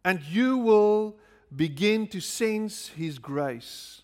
and 0.05 0.21
you 0.21 0.59
will 0.59 1.17
begin 1.53 2.05
to 2.09 2.21
sense 2.21 2.89
His 2.89 3.17
grace. 3.17 4.03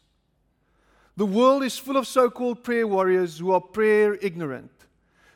The 1.15 1.27
world 1.27 1.63
is 1.63 1.77
full 1.77 1.97
of 1.97 2.07
so 2.07 2.31
called 2.31 2.63
prayer 2.63 2.87
warriors 2.87 3.37
who 3.37 3.51
are 3.51 3.61
prayer 3.61 4.15
ignorant. 4.15 4.71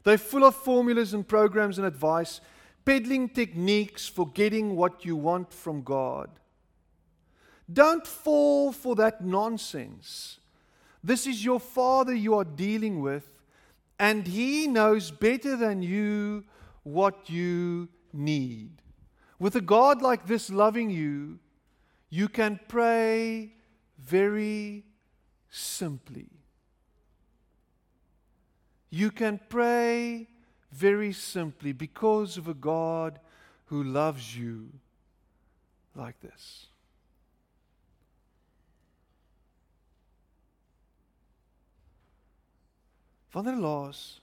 They're 0.03 0.17
full 0.17 0.43
of 0.43 0.55
formulas 0.55 1.13
and 1.13 1.27
programs 1.27 1.77
and 1.77 1.85
advice, 1.85 2.41
peddling 2.85 3.29
techniques 3.29 4.07
for 4.07 4.27
getting 4.27 4.75
what 4.75 5.05
you 5.05 5.15
want 5.15 5.53
from 5.53 5.83
God. 5.83 6.31
Don't 7.71 8.07
fall 8.07 8.71
for 8.71 8.95
that 8.95 9.23
nonsense. 9.23 10.39
This 11.03 11.27
is 11.27 11.45
your 11.45 11.59
Father 11.59 12.15
you 12.15 12.33
are 12.33 12.43
dealing 12.43 12.99
with 12.99 13.32
and 13.99 14.27
He 14.27 14.67
knows 14.67 15.11
better 15.11 15.55
than 15.55 15.81
you 15.81 16.43
what 16.83 17.29
you 17.29 17.89
need. 18.11 18.81
With 19.39 19.55
a 19.55 19.61
God 19.61 20.01
like 20.01 20.27
this 20.27 20.49
loving 20.49 20.89
you, 20.89 21.39
you 22.09 22.27
can 22.27 22.59
pray 22.67 23.53
very 23.97 24.83
simply. 25.49 26.29
You 28.89 29.09
can 29.09 29.39
pray 29.49 30.27
very 30.71 31.13
simply 31.13 31.71
because 31.71 32.37
of 32.37 32.47
a 32.47 32.53
God 32.53 33.19
who 33.65 33.83
loves 33.83 34.37
you 34.37 34.69
like 35.95 36.19
this. 36.21 36.67
Wanneer 43.33 43.57
laas 43.57 44.21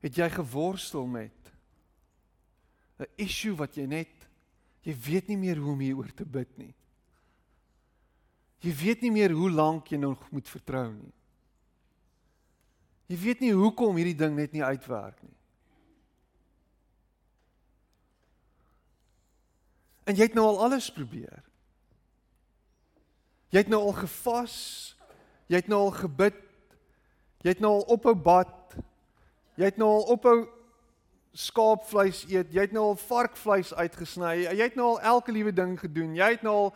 het 0.00 0.16
jy 0.16 0.28
geworstel 0.30 1.06
met 1.06 1.52
'n 2.98 3.10
issue 3.16 3.54
wat 3.56 3.76
jy 3.76 3.86
net 3.86 4.28
jy 4.80 4.94
weet 4.94 5.28
nie 5.28 5.36
meer 5.36 5.56
hoe 5.56 5.72
om 5.72 5.80
hieroor 5.80 6.14
te 6.14 6.24
bid 6.24 6.58
nie. 6.58 6.74
Jy 8.62 8.72
weet 8.74 9.02
nie 9.02 9.10
meer 9.10 9.30
hoe 9.30 9.50
lank 9.50 9.90
jy 9.90 9.98
nog 9.98 10.30
moet 10.30 10.48
vertrou 10.48 10.92
nie. 10.92 11.12
Jy 13.06 13.16
weet 13.16 13.40
nie 13.40 13.52
hoekom 13.52 13.96
hierdie 13.96 14.16
ding 14.18 14.34
net 14.36 14.52
nie 14.52 14.64
uitwerk 14.64 15.22
nie. 15.22 15.36
En 20.06 20.14
jy 20.14 20.22
het 20.22 20.34
nou 20.38 20.46
al 20.46 20.60
alles 20.68 20.90
probeer. 20.90 21.42
Jy 23.50 23.58
het 23.58 23.70
nou 23.70 23.80
al 23.82 23.92
gevas. 23.92 24.95
Jy 25.46 25.62
het 25.62 25.70
nou 25.70 25.86
al 25.86 25.94
gebid. 25.94 26.38
Jy 27.44 27.54
het 27.54 27.62
nou 27.62 27.76
al 27.78 27.86
ophou 27.96 28.14
bad. 28.18 28.76
Jy 29.56 29.70
het 29.70 29.78
nou 29.80 29.88
al 29.98 30.06
ophou 30.16 30.36
skaapvleis 31.36 32.24
eet. 32.30 32.50
Jy 32.54 32.66
het 32.66 32.74
nou 32.74 32.90
al 32.90 32.98
varkvleis 33.00 33.74
uitgesny. 33.74 34.34
Jy 34.48 34.62
het 34.62 34.78
nou 34.78 34.94
al 34.94 35.00
elke 35.16 35.34
liewe 35.34 35.54
ding 35.54 35.76
gedoen. 35.80 36.16
Jy 36.16 36.32
het 36.36 36.46
nou 36.46 36.56
al 36.66 36.70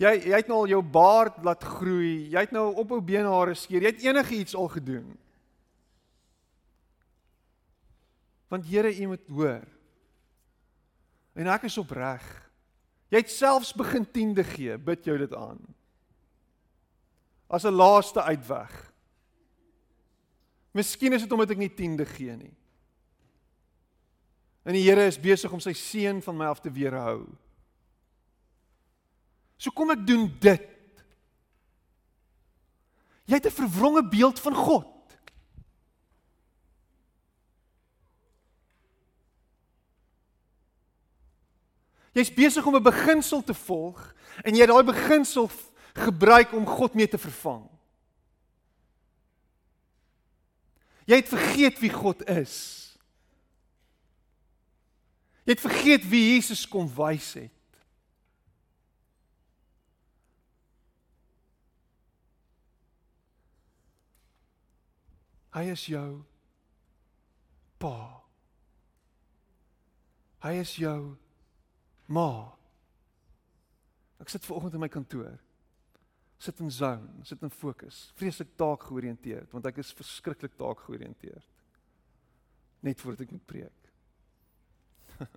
jy 0.00 0.10
jy 0.24 0.38
het 0.40 0.48
nou 0.50 0.62
al 0.64 0.72
jou 0.72 0.80
baard 0.82 1.36
laat 1.46 1.66
groei. 1.76 2.30
Jy 2.32 2.46
het 2.46 2.54
nou 2.54 2.70
ophou 2.82 3.00
beenhare 3.04 3.54
skeer. 3.58 3.84
Jy 3.84 3.92
het 3.92 4.08
enigiets 4.08 4.56
al 4.58 4.70
gedoen. 4.72 5.12
Want 8.48 8.66
Here, 8.70 8.90
U 9.02 9.06
moet 9.06 9.28
hoor. 9.28 9.64
En 11.34 11.48
ek 11.50 11.66
is 11.66 11.78
opreg. 11.80 12.22
Jy 13.10 13.22
het 13.22 13.30
selfs 13.30 13.72
begin 13.74 14.06
tiende 14.10 14.44
gee, 14.46 14.76
bid 14.78 15.06
jou 15.06 15.16
dit 15.18 15.34
aan. 15.34 15.58
As 17.54 17.62
'n 17.62 17.76
laaste 17.78 18.22
uitweg. 18.22 18.92
Miskien 20.74 21.12
is 21.12 21.22
dit 21.22 21.32
omdat 21.32 21.50
ek 21.50 21.62
nie 21.62 21.74
tiende 21.74 22.06
gee 22.06 22.34
nie. 22.36 22.54
En 24.64 24.72
die 24.72 24.82
Here 24.82 25.06
is 25.06 25.20
besig 25.20 25.52
om 25.52 25.60
sy 25.60 25.72
seën 25.72 26.22
van 26.22 26.36
my 26.36 26.48
af 26.50 26.60
te 26.60 26.72
weerhou. 26.72 27.28
So 29.56 29.70
kom 29.70 29.92
ek 29.94 30.06
doen 30.06 30.26
dit. 30.40 30.70
Jy 33.24 33.38
het 33.38 33.46
'n 33.46 33.60
verwronge 33.60 34.02
beeld 34.08 34.40
van 34.40 34.54
God. 34.54 34.90
Jy's 42.14 42.34
besig 42.34 42.66
om 42.66 42.76
'n 42.76 42.82
beginsel 42.82 43.42
te 43.42 43.54
volg 43.54 44.14
en 44.42 44.54
jy 44.54 44.66
daai 44.66 44.82
beginsel 44.82 45.50
gebruik 45.94 46.52
om 46.52 46.66
God 46.66 46.94
mee 46.94 47.08
te 47.08 47.18
vervang. 47.18 47.64
Jy 51.04 51.20
het 51.20 51.28
vergeet 51.28 51.78
wie 51.78 51.92
God 51.92 52.24
is. 52.28 52.56
Jy 55.44 55.52
het 55.52 55.60
vergeet 55.60 56.06
wie 56.08 56.22
Jesus 56.32 56.64
kom 56.68 56.88
wys 56.96 57.34
het. 57.36 57.50
Hy 65.54 65.68
is 65.70 65.84
jou 65.86 66.24
pa. 67.78 67.98
Hy 70.42 70.56
is 70.64 70.72
jou 70.80 71.14
Ma. 72.06 72.52
Ek 74.20 74.28
sit 74.28 74.44
ver 74.44 74.58
oggend 74.58 74.76
in 74.76 74.82
my 74.82 74.90
kantoor. 74.92 75.38
Sit 76.44 76.60
in 76.60 76.70
zone, 76.70 77.24
sit 77.24 77.42
in 77.42 77.50
fokus. 77.50 78.10
Vreeslik 78.18 78.50
taak 78.60 78.84
georiënteerd 78.90 79.52
want 79.54 79.66
ek 79.70 79.80
is 79.80 79.94
verskriklik 79.96 80.56
taak 80.60 80.82
georiënteerd. 80.84 81.46
Net 82.84 83.00
voordat 83.00 83.24
ek 83.24 83.32
moet 83.32 83.46
preek. 83.48 83.88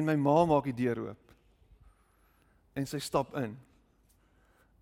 en 0.00 0.08
my 0.08 0.16
ma 0.18 0.40
maak 0.50 0.66
die 0.66 0.74
deur 0.82 1.04
oop. 1.04 1.34
En 2.74 2.88
sy 2.90 2.98
stap 2.98 3.30
in. 3.38 3.54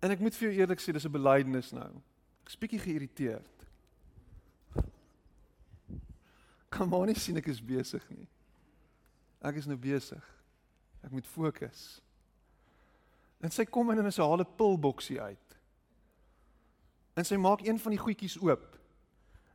En 0.01 0.11
ek 0.11 0.23
moet 0.23 0.35
vir 0.39 0.49
jou 0.49 0.63
eerlik 0.63 0.81
sê 0.81 0.95
dis 0.95 1.05
'n 1.05 1.13
belydenis 1.13 1.69
nou. 1.77 1.91
Ek's 2.43 2.57
bietjie 2.57 2.81
geïrriteerd. 2.81 3.67
Kan 6.73 6.89
maar 6.89 7.05
nie 7.05 7.15
sien 7.15 7.37
ek 7.37 7.47
is 7.53 7.61
besig 7.61 8.09
nie. 8.09 8.25
Ek 9.45 9.61
is 9.61 9.69
nou 9.69 9.77
besig. 9.77 10.25
Ek 11.05 11.11
moet 11.11 11.27
fokus. 11.27 12.01
En 13.43 13.51
sy 13.51 13.65
kom 13.67 13.91
in 13.91 13.99
en 13.99 14.11
sy 14.11 14.23
haal 14.23 14.39
'n 14.39 14.55
pilboksie 14.55 15.19
uit. 15.21 15.57
En 17.13 17.25
sy 17.25 17.35
maak 17.35 17.61
een 17.61 17.79
van 17.79 17.91
die 17.91 17.99
goedjies 17.99 18.39
oop. 18.39 18.79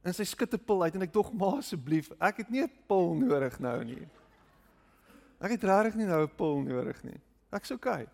En 0.04 0.14
sy 0.14 0.24
skud 0.24 0.54
'n 0.54 0.64
pil 0.64 0.82
uit 0.82 0.94
en 0.94 1.02
ek 1.02 1.12
dog 1.12 1.32
maar 1.32 1.58
asseblief, 1.58 2.10
ek 2.20 2.36
het 2.36 2.50
nie 2.50 2.62
'n 2.62 2.70
pil 2.86 3.14
nodig 3.14 3.58
nou 3.58 3.84
nie. 3.84 4.08
Ek 5.40 5.50
het 5.50 5.64
regtig 5.64 5.94
nie 5.94 6.06
nou 6.06 6.22
'n 6.22 6.34
pil 6.36 6.60
nodig 6.62 7.02
nie. 7.02 7.20
Ek's 7.52 7.70
okay. 7.70 8.06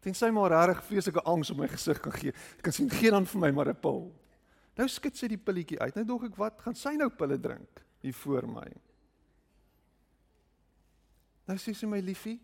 Tensy 0.00 0.30
maar 0.30 0.50
regtig 0.50 0.84
vreeslike 0.84 1.22
angs 1.22 1.50
op 1.50 1.56
my 1.56 1.68
gesig 1.68 2.00
kan 2.00 2.12
gee. 2.12 2.32
Ek 2.58 2.62
kan 2.62 2.72
sien 2.72 2.90
geen 2.90 3.10
dan 3.10 3.26
vir 3.26 3.40
my 3.40 3.50
maar 3.50 3.68
'n 3.68 3.80
pil. 3.80 4.12
Nou 4.76 4.88
skud 4.88 5.16
sy 5.16 5.28
die 5.28 5.40
pilletjie 5.40 5.80
uit. 5.80 5.94
Nou 5.94 6.04
dog 6.04 6.24
ek, 6.24 6.36
wat 6.36 6.60
gaan 6.60 6.74
sy 6.74 6.94
nou 6.96 7.08
pille 7.08 7.40
drink 7.40 7.84
hier 8.00 8.14
voor 8.14 8.46
my? 8.46 8.72
Nou 11.46 11.56
sê 11.56 11.74
sy 11.74 11.86
my 11.86 12.00
liefie, 12.00 12.40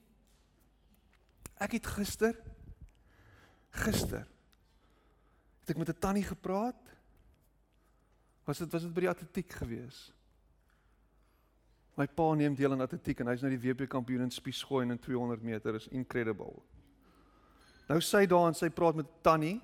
ek 1.63 1.79
het 1.79 1.87
gister 1.97 2.37
gister 3.73 4.27
het 5.63 5.71
ek 5.71 5.79
met 5.79 5.89
'n 5.89 5.99
tannie 5.99 6.25
gepraat. 6.25 6.81
Was 8.45 8.59
dit 8.59 8.73
was 8.73 8.83
dit 8.83 8.95
by 8.95 9.01
die 9.01 9.09
atletiek 9.09 9.53
gewees? 9.53 10.13
My 11.95 12.07
pa 12.07 12.35
neem 12.35 12.55
deel 12.55 12.73
aan 12.73 12.81
atletiek 12.81 13.21
en 13.21 13.27
hy's 13.27 13.41
nou 13.41 13.51
die 13.57 13.61
WP 13.61 13.89
kampioen 13.89 14.23
in 14.23 14.31
spiesgooi 14.31 14.83
en 14.85 14.91
in 14.91 14.99
200 14.99 15.43
meter 15.43 15.75
is 15.75 15.89
incredible. 15.89 16.63
Nou 17.89 18.01
sy 18.01 18.27
daar 18.27 18.47
en 18.47 18.55
sy 18.55 18.71
praat 18.71 18.95
met 18.95 19.07
tannie 19.23 19.61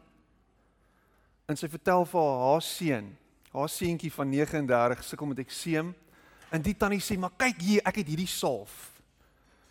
en 1.47 1.57
sy 1.57 1.69
vertel 1.69 2.05
vir 2.05 2.21
haar 2.21 2.53
haar 2.53 2.63
seun, 2.63 3.17
haar 3.53 3.69
seentjie 3.69 4.13
van 4.13 4.29
39 4.29 5.05
sukkel 5.05 5.27
met 5.27 5.39
ekseem 5.39 5.95
en 6.51 6.63
die 6.63 6.77
tannie 6.77 7.01
sê 7.01 7.19
maar 7.19 7.37
kyk 7.37 7.61
hier 7.61 7.83
ek 7.85 7.97
het 7.97 8.07
hierdie 8.07 8.27
salf 8.27 8.98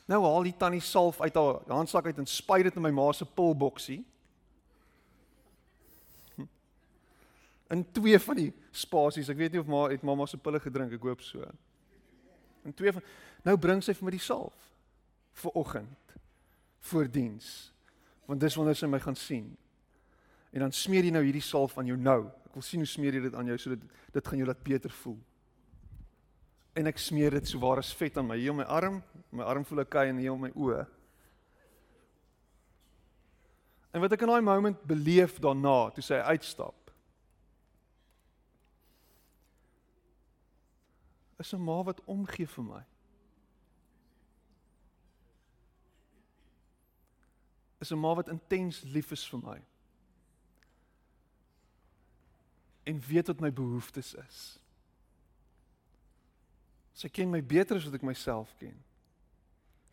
Nou 0.07 0.21
haal 0.23 0.45
die 0.47 0.55
tannie 0.55 0.83
salf 0.83 1.19
uit 1.21 1.35
haar 1.35 1.59
handsak 1.67 2.05
uit 2.07 2.21
en 2.21 2.29
spuit 2.29 2.63
dit 2.69 2.77
in 2.79 2.85
my 2.85 2.93
ma 2.95 3.09
se 3.11 3.25
pilboksie. 3.27 3.99
In 7.75 7.83
twee 7.91 8.19
van 8.23 8.39
die 8.39 8.51
spasies. 8.71 9.27
Ek 9.27 9.39
weet 9.39 9.55
nie 9.55 9.59
of 9.59 9.67
ma 9.67 9.89
het 9.91 10.05
mamma 10.07 10.25
se 10.29 10.39
pille 10.39 10.61
gedrink, 10.63 10.95
ek 10.95 11.03
hoop 11.03 11.23
so. 11.25 11.43
In 12.63 12.75
twee 12.75 12.93
van 12.95 13.03
nou 13.47 13.57
bring 13.59 13.83
sy 13.83 13.95
vir 13.95 14.07
my 14.07 14.15
die 14.15 14.23
salf 14.23 14.55
vir 15.43 15.59
oggend 15.59 16.15
voor 16.87 17.11
diens. 17.11 17.73
Want 18.27 18.39
dis 18.43 18.55
wanneer 18.55 18.79
sy 18.79 18.87
my 18.87 18.99
gaan 19.03 19.19
sien. 19.19 19.51
En 20.55 20.63
dan 20.63 20.71
smeer 20.75 21.03
jy 21.03 21.11
nou 21.11 21.25
hierdie 21.25 21.43
salf 21.43 21.75
aan 21.77 21.91
jou 21.91 21.99
nou. 21.99 22.21
Ek 22.47 22.55
wil 22.55 22.63
sien 22.63 22.83
hoe 22.83 22.87
smeer 22.89 23.19
jy 23.19 23.27
dit 23.27 23.35
aan 23.35 23.51
jou 23.51 23.59
sodat 23.59 23.83
dit 24.15 24.31
gaan 24.31 24.39
jou 24.39 24.47
laat 24.47 24.63
beter 24.63 24.93
voel 25.03 25.19
en 26.77 26.89
ek 26.91 26.99
smeer 27.01 27.33
dit 27.33 27.49
so 27.49 27.59
waar 27.61 27.81
as 27.81 27.93
vet 27.97 28.19
aan 28.19 28.27
my 28.29 28.37
hier 28.37 28.53
op 28.53 28.59
my 28.59 28.67
arm, 28.69 28.99
my 29.33 29.45
arm 29.49 29.65
voel 29.65 29.81
okay 29.81 30.11
en 30.11 30.19
hier 30.21 30.35
op 30.35 30.43
my 30.43 30.51
oë. 30.53 30.83
En 33.95 34.03
wat 34.03 34.13
ek 34.13 34.25
in 34.27 34.29
daai 34.29 34.45
moment 34.45 34.83
beleef 34.85 35.39
daarna, 35.41 35.89
toe 35.95 36.03
sy 36.05 36.19
uitstap. 36.29 36.91
Is 41.41 41.53
'n 41.53 41.61
ma 41.61 41.81
wat 41.83 42.03
omgee 42.05 42.47
vir 42.47 42.63
my. 42.63 42.83
Is 47.81 47.91
'n 47.91 47.99
ma 47.99 48.13
wat 48.13 48.29
intens 48.29 48.83
lief 48.83 49.11
is 49.11 49.25
vir 49.25 49.39
my. 49.39 49.59
En 52.85 52.99
weet 52.99 53.27
wat 53.27 53.39
my 53.39 53.51
behoeftes 53.51 54.13
is. 54.13 54.59
Sy 56.97 57.11
ken 57.13 57.29
my 57.29 57.43
beter 57.45 57.77
as 57.77 57.85
wat 57.85 57.99
ek 57.99 58.05
myself 58.07 58.49
ken. 58.57 58.73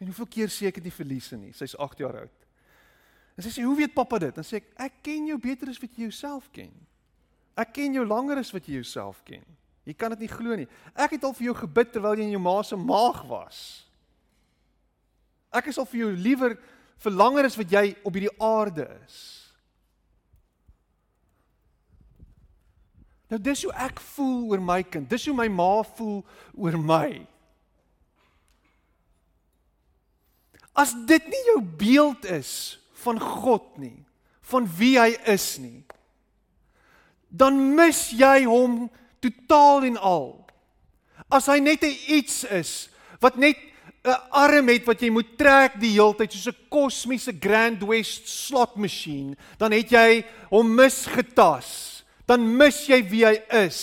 En 0.01 0.09
hoeveel 0.09 0.31
keer 0.33 0.53
sê 0.53 0.71
ek 0.71 0.81
dit 0.81 0.89
nie 0.89 0.95
verliese 0.95 1.37
nie. 1.37 1.53
Sy's 1.53 1.77
8 1.77 2.01
jaar 2.01 2.17
oud. 2.25 2.47
En 3.37 3.43
sy 3.45 3.51
sê, 3.51 3.65
"Hoe 3.65 3.77
weet 3.77 3.95
pappa 3.95 4.19
dit?" 4.19 4.35
Dan 4.35 4.45
sê 4.45 4.57
ek, 4.57 4.73
"Ek 4.77 5.03
ken 5.03 5.27
jou 5.27 5.39
beter 5.39 5.69
as 5.69 5.81
wat 5.81 5.91
jy 5.97 6.03
jouself 6.03 6.51
ken. 6.53 6.73
Ek 7.57 7.73
ken 7.73 7.95
jou 7.95 8.07
langer 8.07 8.39
as 8.39 8.53
wat 8.53 8.67
jy 8.67 8.75
jouself 8.75 9.23
ken. 9.25 9.45
Jy 9.85 9.93
kan 9.93 10.11
dit 10.11 10.21
nie 10.21 10.29
glo 10.29 10.57
nie. 10.57 10.69
Ek 10.97 11.11
het 11.11 11.25
al 11.25 11.33
vir 11.33 11.45
jou 11.45 11.55
gebid 11.55 11.93
terwyl 11.93 12.17
jy 12.17 12.23
in 12.23 12.31
jou 12.31 12.41
ma 12.41 12.63
se 12.63 12.77
maag 12.77 13.29
was. 13.29 13.87
Ek 15.53 15.67
is 15.67 15.79
al 15.79 15.85
vir 15.85 16.01
jou 16.01 16.17
liewer 16.17 16.59
vir 16.99 17.13
langer 17.13 17.45
as 17.45 17.57
wat 17.57 17.71
jy 17.71 17.97
op 18.05 18.13
hierdie 18.13 18.41
aarde 18.41 19.01
is. 19.05 19.44
Nou 23.35 23.43
dis 23.43 23.65
hoe 23.67 23.73
ek 23.83 23.99
voel 24.15 24.53
oor 24.53 24.61
my 24.63 24.85
kind. 24.87 25.09
Dis 25.11 25.25
hoe 25.27 25.35
my 25.35 25.49
ma 25.51 25.81
voel 25.97 26.21
oor 26.55 26.77
my. 26.79 27.09
As 30.71 30.93
dit 31.09 31.27
nie 31.33 31.41
jou 31.49 31.59
beeld 31.83 32.29
is 32.31 32.79
van 33.03 33.19
God 33.19 33.67
nie, 33.83 34.05
van 34.47 34.69
wie 34.79 34.95
hy 35.01 35.17
is 35.31 35.49
nie, 35.59 35.83
dan 37.27 37.59
mis 37.75 38.07
jy 38.15 38.45
hom 38.47 38.85
totaal 39.23 39.89
en 39.91 39.99
al. 39.99 40.31
As 41.27 41.51
hy 41.51 41.59
net 41.59 41.83
'n 41.83 41.99
iets 42.07 42.45
is 42.47 42.89
wat 43.19 43.35
net 43.35 43.59
'n 44.07 44.15
arm 44.31 44.69
het 44.69 44.87
wat 44.87 45.03
jy 45.03 45.11
moet 45.11 45.37
trek 45.39 45.81
die 45.81 45.99
heeltyd 45.99 46.31
soos 46.33 46.55
'n 46.55 46.69
kosmiese 46.71 47.35
Grand 47.35 47.83
West 47.83 48.29
slot 48.29 48.77
masjien, 48.77 49.37
dan 49.59 49.73
het 49.73 49.91
jy 49.91 50.25
hom 50.51 50.75
misgetas. 50.75 51.94
Dan 52.27 52.47
mis 52.57 52.87
jy 52.89 53.03
wie 53.11 53.25
hy 53.27 53.37
is. 53.67 53.81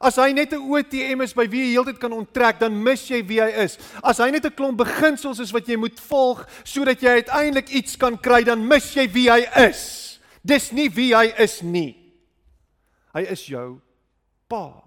As 0.00 0.16
hy 0.16 0.32
net 0.32 0.52
'n 0.52 0.60
ATM 0.60 1.22
is 1.22 1.32
by 1.32 1.46
wie 1.48 1.70
jy 1.70 1.78
heeltyd 1.78 1.98
kan 1.98 2.12
onttrek, 2.12 2.58
dan 2.58 2.82
mis 2.82 3.08
jy 3.08 3.22
wie 3.22 3.40
hy 3.40 3.50
is. 3.64 3.78
As 4.02 4.18
hy 4.18 4.30
net 4.30 4.44
'n 4.44 4.50
klomp 4.50 4.78
beginsels 4.78 5.40
is 5.40 5.52
wat 5.52 5.66
jy 5.66 5.76
moet 5.76 5.98
volg 6.00 6.46
sodat 6.64 7.00
jy 7.00 7.22
uiteindelik 7.22 7.70
iets 7.70 7.96
kan 7.96 8.18
kry, 8.18 8.44
dan 8.44 8.66
mis 8.68 8.94
jy 8.94 9.06
wie 9.12 9.30
hy 9.30 9.46
is. 9.68 10.20
Dis 10.44 10.72
nie 10.72 10.90
wie 10.90 11.14
hy 11.14 11.32
is 11.38 11.62
nie. 11.62 11.96
Hy 13.14 13.22
is 13.22 13.46
jou 13.46 13.80
pa. 14.48 14.82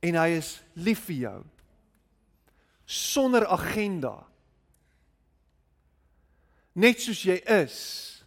En 0.00 0.14
hy 0.14 0.28
is 0.38 0.60
lief 0.74 1.04
vir 1.06 1.16
jou 1.16 1.44
sonder 2.88 3.44
agenda. 3.46 4.24
Net 6.74 7.02
soos 7.02 7.20
jy 7.22 7.36
is. 7.44 8.17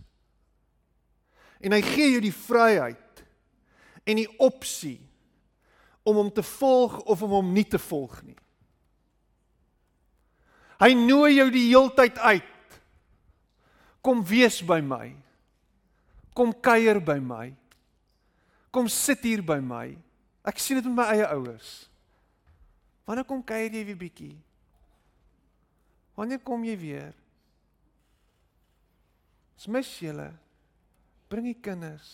En 1.62 1.76
hy 1.76 1.82
gee 1.86 2.12
jou 2.15 2.21
die 2.24 2.36
vryheid 2.36 3.24
en 4.08 4.17
die 4.17 4.30
opsie 4.41 5.00
om 6.04 6.17
hom 6.17 6.32
te 6.34 6.43
volg 6.43 6.97
of 7.06 7.21
om 7.21 7.36
hom 7.38 7.52
nie 7.54 7.65
te 7.69 7.80
volg 7.80 8.21
nie. 8.26 8.38
Hy 10.82 10.95
nooi 10.97 11.36
jou 11.38 11.50
die 11.54 11.67
heeltyd 11.69 12.17
uit. 12.17 12.78
Kom 14.02 14.24
wees 14.26 14.58
by 14.65 14.80
my. 14.82 15.12
Kom 16.34 16.54
kuier 16.58 16.97
by 17.04 17.19
my. 17.21 17.52
Kom 18.74 18.89
sit 18.89 19.21
hier 19.28 19.43
by 19.45 19.60
my. 19.62 19.91
Ek 20.47 20.58
sien 20.58 20.80
dit 20.80 20.88
met 20.89 20.97
my 20.97 21.08
eie 21.13 21.28
ouers. 21.36 21.74
Wanneer 23.06 23.28
kom 23.30 23.43
kuier 23.45 23.69
jy 23.69 23.84
weer 23.86 24.00
bietjie? 24.00 24.34
Wanneer 26.17 26.41
kom 26.45 26.63
jy 26.65 26.78
weer? 26.80 27.12
Ons 29.60 29.69
mis 29.69 29.91
julle. 30.02 30.32
Bring 31.32 31.48
die 31.48 31.60
kinders. 31.63 32.10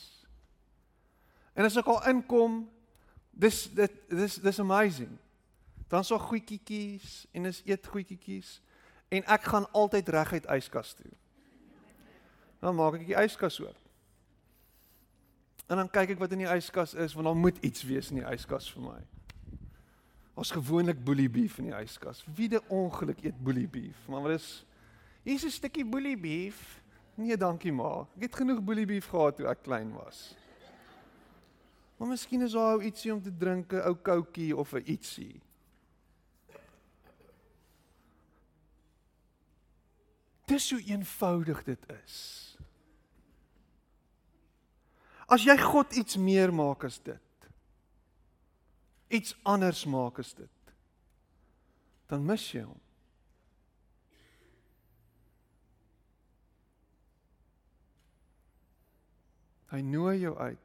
En 1.57 1.65
as 1.65 1.77
ek 1.79 1.89
al 1.89 2.03
inkom, 2.11 2.61
dis 3.33 3.63
dit 3.73 3.95
dis 4.13 4.37
dis 4.43 4.61
amazing. 4.61 5.15
Dan 5.89 6.05
so 6.05 6.19
goetjies 6.21 7.25
en 7.33 7.49
is 7.49 7.63
eet 7.65 7.87
goetjies 7.87 8.57
en 9.09 9.25
ek 9.33 9.49
gaan 9.49 9.65
altyd 9.77 10.09
reguit 10.13 10.47
yskas 10.57 10.93
toe. 10.99 11.11
Dan 12.61 12.75
maak 12.77 12.99
ek 12.99 13.07
die 13.07 13.17
yskas 13.17 13.57
oop. 13.63 13.77
En 15.67 15.81
dan 15.81 15.89
kyk 15.91 16.15
ek 16.15 16.21
wat 16.21 16.33
in 16.35 16.45
die 16.45 16.53
yskas 16.53 16.93
is 16.93 17.15
want 17.17 17.29
daar 17.29 17.39
moet 17.39 17.57
iets 17.65 17.85
wees 17.87 18.11
in 18.13 18.21
die 18.21 18.29
yskas 18.29 18.69
vir 18.75 18.85
my. 18.85 18.99
Ons 20.37 20.53
gewoonlik 20.53 20.99
boelie 21.01 21.29
beef 21.31 21.57
in 21.57 21.71
die 21.71 21.77
yskas. 21.79 22.21
Wie 22.37 22.51
die 22.51 22.61
ongeluk 22.69 23.23
eet 23.25 23.37
boelie 23.41 23.67
beef? 23.67 24.05
Maar 24.05 24.27
wat 24.27 24.37
is 24.37 24.51
Hier's 25.27 25.43
'n 25.43 25.51
stukkie 25.51 25.85
boelie 25.85 26.17
beef. 26.17 26.79
Nee, 27.17 27.37
dankie 27.37 27.73
ma. 27.73 28.05
Ek 28.17 28.27
het 28.27 28.37
genoeg 28.41 28.61
boelie 28.63 28.85
beef 28.85 29.09
gehad 29.09 29.39
toe 29.39 29.47
ek 29.49 29.63
klein 29.65 29.89
was. 29.97 30.35
Maar 31.97 32.11
miskien 32.13 32.45
is 32.45 32.53
daar 32.53 32.77
ou 32.77 32.83
ietsie 32.85 33.13
om 33.13 33.21
te 33.21 33.33
drink, 33.33 33.73
'n 33.73 33.81
ou 33.89 33.95
koutjie 33.95 34.55
of 34.55 34.73
'n 34.73 34.85
ietsie. 34.85 35.41
Dis 40.45 40.71
hoe 40.71 40.81
eenvoudig 40.81 41.63
dit 41.63 41.89
is. 42.05 42.57
As 45.27 45.43
jy 45.43 45.57
God 45.57 45.95
iets 45.95 46.17
meer 46.17 46.53
maak 46.53 46.83
as 46.83 46.99
dit 46.99 47.19
iets 49.07 49.35
anders 49.43 49.85
maak 49.85 50.19
as 50.19 50.33
dit 50.35 50.73
dan 52.11 52.25
mis 52.27 52.43
jy 52.51 52.63
hom 52.65 52.79
hy 59.71 59.81
nooi 59.83 60.17
jou 60.21 60.33
uit 60.37 60.63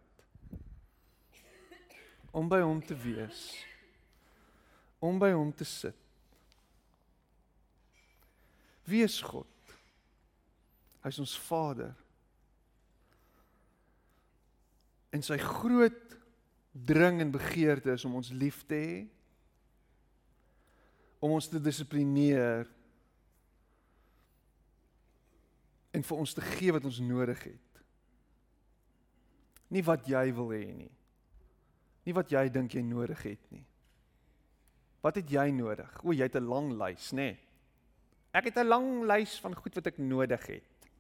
om 2.33 2.49
by 2.49 2.63
hom 2.65 2.81
te 2.85 2.97
wees 2.97 3.45
om 5.03 5.19
by 5.19 5.33
hom 5.35 5.51
te 5.51 5.67
sit. 5.67 5.99
Wie 8.87 9.03
is 9.03 9.19
God. 9.27 9.49
Hy's 11.03 11.19
ons 11.19 11.35
Vader. 11.49 11.91
En 15.11 15.25
sy 15.27 15.41
groot 15.43 15.99
dring 16.73 17.19
en 17.21 17.35
begeerte 17.35 17.97
is 17.97 18.07
om 18.07 18.15
ons 18.21 18.31
lief 18.31 18.63
te 18.71 18.79
hê 18.79 19.01
om 21.23 21.35
ons 21.37 21.47
te 21.47 21.61
dissiplineer 21.63 22.65
en 25.95 26.07
vir 26.09 26.23
ons 26.25 26.33
te 26.35 26.43
gee 26.55 26.73
wat 26.75 26.87
ons 26.89 27.03
nodig 27.05 27.45
het 27.51 27.72
nie 29.73 29.83
wat 29.87 30.09
jy 30.09 30.27
wil 30.37 30.53
hê 30.53 30.67
nie. 30.77 30.91
Nie 32.05 32.15
wat 32.17 32.33
jy 32.33 32.49
dink 32.53 32.75
jy 32.75 32.83
nodig 32.85 33.23
het 33.25 33.43
nie. 33.55 33.65
Wat 35.03 35.19
het 35.19 35.31
jy 35.31 35.49
nodig? 35.55 35.91
O 36.05 36.13
jy 36.13 36.29
het 36.29 36.37
'n 36.37 36.47
lang 36.49 36.73
lys 36.73 37.13
nê? 37.13 37.17
Nee. 37.17 37.39
ek 38.33 38.45
het 38.45 38.57
'n 38.57 38.69
lang 38.69 39.05
lys 39.05 39.39
van 39.41 39.55
goed 39.55 39.75
wat 39.75 39.87
ek 39.87 39.99
nodig 39.99 40.47
het. 40.47 40.91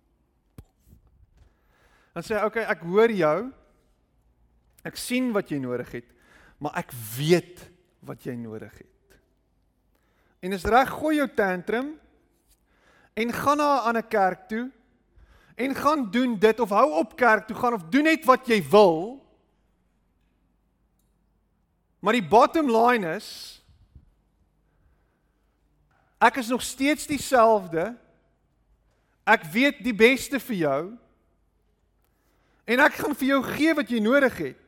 Dan 2.12 2.22
sê 2.22 2.36
hy 2.36 2.44
okay 2.44 2.64
ek 2.64 2.80
hoor 2.80 3.10
jou. 3.10 3.52
Ek 4.84 4.96
sien 4.96 5.32
wat 5.32 5.48
jy 5.48 5.58
nodig 5.58 5.92
het, 5.92 6.08
maar 6.58 6.74
ek 6.76 6.92
weet 7.16 7.70
wat 8.00 8.24
jy 8.24 8.34
nodig 8.34 8.78
het. 8.78 9.18
En 10.42 10.52
is 10.52 10.64
reg 10.64 10.90
gooi 10.90 11.16
jou 11.16 11.28
tantrum 11.28 11.98
en 13.14 13.32
gaan 13.32 13.56
na 13.56 13.76
'n 13.76 13.86
ander 13.88 14.02
kerk 14.02 14.48
toe 14.48 14.70
en 15.54 15.74
gaan 15.74 16.10
doen 16.10 16.38
dit 16.38 16.60
of 16.60 16.68
hou 16.68 16.92
op 16.92 17.16
kerk 17.16 17.46
toe 17.46 17.56
gaan 17.56 17.74
of 17.74 17.82
doen 17.92 18.08
net 18.08 18.24
wat 18.24 18.46
jy 18.46 18.62
wil. 18.70 19.20
Maar 22.00 22.18
die 22.18 22.28
bottom 22.28 22.70
line 22.70 23.16
is 23.16 23.28
ek 26.22 26.38
is 26.38 26.48
nog 26.48 26.62
steeds 26.62 27.06
dieselfde. 27.06 27.92
Ek 29.26 29.44
weet 29.50 29.82
die 29.82 29.94
beste 29.94 30.38
vir 30.38 30.56
jou. 30.56 30.82
En 32.64 32.82
ek 32.82 33.00
gaan 33.02 33.14
vir 33.18 33.28
jou 33.34 33.40
gee 33.42 33.74
wat 33.74 33.90
jy 33.90 33.98
nodig 34.02 34.36
het. 34.38 34.62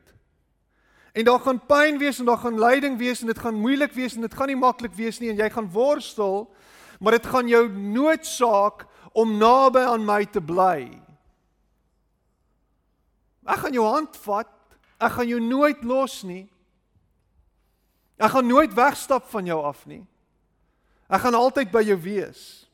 En 1.14 1.26
daar 1.26 1.38
gaan 1.40 1.60
pyn 1.66 1.98
wees 1.98 2.18
en 2.18 2.26
daar 2.26 2.42
gaan 2.42 2.58
lyding 2.58 2.98
wees 2.98 3.20
en 3.22 3.30
dit 3.30 3.38
gaan 3.38 3.54
moeilik 3.54 3.92
wees 3.94 4.16
en 4.18 4.26
dit 4.26 4.34
gaan 4.34 4.50
nie 4.50 4.58
maklik 4.58 4.96
wees 4.98 5.20
nie 5.22 5.30
en 5.30 5.38
jy 5.38 5.46
gaan 5.54 5.68
worstel, 5.70 6.48
maar 6.98 7.14
dit 7.14 7.26
gaan 7.30 7.46
jou 7.48 7.68
noodsaak 7.70 8.82
om 9.14 9.36
naby 9.38 9.84
aan 9.86 10.02
my 10.04 10.24
te 10.26 10.42
bly. 10.42 10.90
Ek 13.46 13.62
gaan 13.62 13.76
jou 13.76 13.86
hand 13.86 14.16
vat. 14.24 14.50
Ek 14.98 15.14
gaan 15.18 15.28
jou 15.28 15.40
nooit 15.42 15.84
los 15.86 16.22
nie. 16.26 16.44
Ek 18.18 18.32
gaan 18.34 18.46
nooit 18.48 18.74
wegstap 18.74 19.26
van 19.30 19.46
jou 19.46 19.60
af 19.62 19.84
nie. 19.90 20.02
Ek 21.06 21.22
gaan 21.22 21.36
altyd 21.38 21.70
by 21.70 21.82
jou 21.84 21.98
wees. 22.00 22.64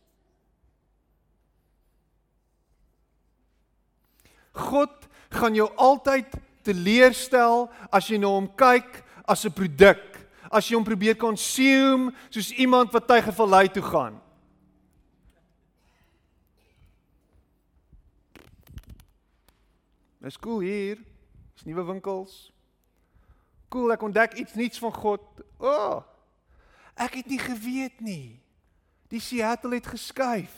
God 4.56 4.92
gaan 5.30 5.56
jou 5.56 5.68
altyd 5.78 6.32
teleurstel 6.66 7.68
as 7.92 8.08
jy 8.10 8.18
na 8.20 8.30
hom 8.32 8.48
kyk 8.48 9.02
as 9.26 9.44
'n 9.44 9.52
produk. 9.52 10.02
As 10.50 10.66
jy 10.68 10.74
hom 10.74 10.84
probeer 10.84 11.14
consume 11.14 12.12
soos 12.30 12.52
iemand 12.52 12.92
wat 12.92 13.06
tyd 13.06 13.24
gevallei 13.24 13.68
toe 13.68 13.82
gaan. 13.82 14.20
Dis 20.20 20.38
cool 20.38 20.60
hier. 20.60 21.00
Dis 21.54 21.64
nuwe 21.64 21.84
winkels. 21.88 22.50
Cool, 23.70 23.92
ek 23.94 24.02
ontdek 24.02 24.34
iets 24.40 24.56
nuuts 24.58 24.80
van 24.82 24.92
God. 24.94 25.44
O. 25.58 25.70
Oh, 25.70 26.00
ek 27.00 27.20
het 27.22 27.30
nie 27.30 27.40
geweet 27.40 28.00
nie. 28.04 28.40
Die 29.10 29.20
Seattle 29.22 29.78
het 29.78 29.86
geskuif. 29.90 30.56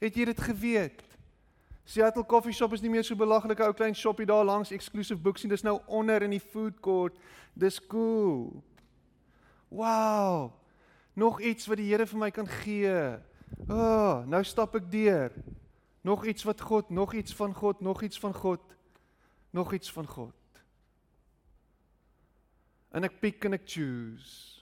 Het 0.00 0.16
jy 0.16 0.26
dit 0.30 0.40
geweet? 0.40 1.04
Seattle 1.90 2.24
Coffee 2.26 2.54
Shop 2.54 2.72
is 2.76 2.82
nie 2.84 2.90
meer 2.92 3.04
so 3.04 3.18
belaglike 3.18 3.64
ou 3.66 3.72
klein 3.74 3.96
shoppie 3.98 4.28
daar 4.28 4.44
langs 4.46 4.70
exclusive 4.70 5.18
books 5.20 5.42
nie. 5.42 5.50
Dis 5.50 5.64
nou 5.66 5.80
onder 5.90 6.22
in 6.22 6.36
die 6.36 6.42
food 6.42 6.78
court. 6.84 7.16
Dis 7.58 7.80
cool. 7.90 8.62
Wow. 9.68 10.52
Nog 11.18 11.40
iets 11.40 11.66
wat 11.66 11.80
die 11.80 11.88
Here 11.90 12.06
vir 12.06 12.20
my 12.20 12.30
kan 12.30 12.46
gee. 12.60 12.94
Ah, 13.66 13.74
oh, 13.74 14.14
nou 14.30 14.42
stap 14.46 14.76
ek 14.78 14.86
deur. 14.92 15.34
Nog 16.06 16.24
iets 16.24 16.46
wat 16.46 16.60
God, 16.62 16.90
nog 16.90 17.14
iets 17.14 17.34
van 17.36 17.54
God, 17.54 17.80
nog 17.80 18.02
iets 18.02 18.18
van 18.18 18.34
God. 18.34 18.62
Nog 19.50 19.72
iets 19.72 19.92
van 19.92 20.06
God. 20.06 20.34
En 22.90 23.06
ek 23.06 23.20
pick 23.22 23.44
en 23.44 23.54
ek 23.54 23.66
choose. 23.66 24.60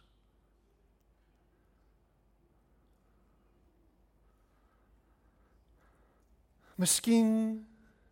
Miskien 6.78 7.30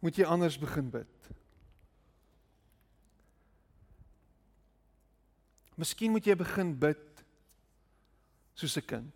moet 0.03 0.17
jy 0.19 0.27
anders 0.27 0.57
begin 0.59 0.89
bid. 0.91 1.29
Miskien 5.77 6.11
moet 6.11 6.27
jy 6.27 6.35
begin 6.41 6.73
bid 6.81 7.23
soos 8.57 8.77
'n 8.81 8.87
kind. 8.89 9.16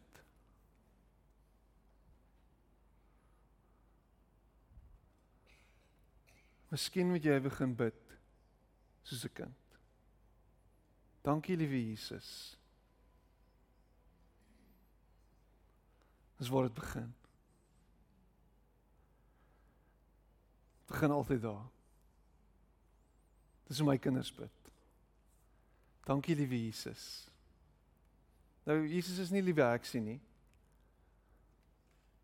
Miskien 6.71 7.11
moet 7.11 7.25
jy 7.25 7.41
begin 7.43 7.75
bid 7.75 8.17
soos 9.03 9.25
'n 9.25 9.35
kind. 9.35 9.79
Dankie 11.23 11.57
liewe 11.57 11.81
Jesus. 11.91 12.57
Dis 16.39 16.49
waar 16.49 16.63
dit 16.63 16.75
begin. 16.75 17.15
begin 20.91 21.11
altyd 21.11 21.43
daar. 21.43 21.67
Dis 23.67 23.79
hoe 23.79 23.89
my 23.89 23.99
kinders 23.99 24.33
bid. 24.35 24.51
Dankie 26.05 26.35
liewe 26.37 26.65
Jesus. 26.65 27.29
Nou 28.67 28.83
Jesus 28.89 29.19
is 29.19 29.31
nie 29.31 29.43
liewe 29.43 29.63
ek 29.63 29.87
sien 29.87 30.05
nie. 30.05 30.21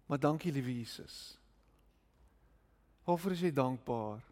Maar 0.07 0.19
dankie 0.21 0.53
liewe 0.53 0.75
Jesus. 0.81 1.37
Waarvoor 3.07 3.37
is 3.37 3.45
jy 3.47 3.53
dankbaar? 3.55 4.25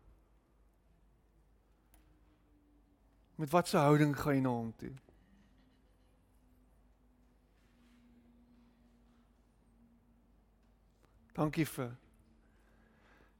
Met 3.34 3.50
watter 3.50 3.80
houding 3.80 4.14
gaan 4.16 4.34
jy 4.34 4.40
na 4.40 4.54
hom 4.54 4.70
toe? 4.78 4.92
Dankie 11.34 11.66
vir 11.66 11.90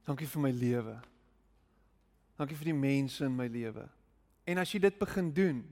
Dankie 0.05 0.29
vir 0.29 0.43
my 0.45 0.51
lewe. 0.53 0.95
Dankie 2.37 2.57
vir 2.59 2.69
die 2.69 2.77
mense 2.77 3.25
in 3.25 3.37
my 3.37 3.47
lewe. 3.49 3.87
En 4.45 4.61
as 4.61 4.73
jy 4.75 4.83
dit 4.85 4.99
begin 5.01 5.31
doen, 5.33 5.63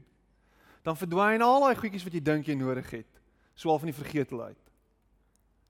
dan 0.86 0.96
verdwyn 0.96 1.44
al 1.44 1.66
daai 1.66 1.76
goedjies 1.76 2.06
wat 2.06 2.16
jy 2.16 2.22
dink 2.24 2.48
jy 2.48 2.56
nodig 2.56 2.88
het, 2.94 3.20
swaal 3.58 3.76
van 3.82 3.90
die 3.90 3.98
vergetelheid. 3.98 4.70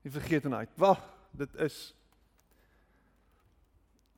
Die 0.05 0.13
vergetenheid. 0.13 0.71
Wag, 0.79 1.01
dit 1.35 1.59
is 1.65 1.89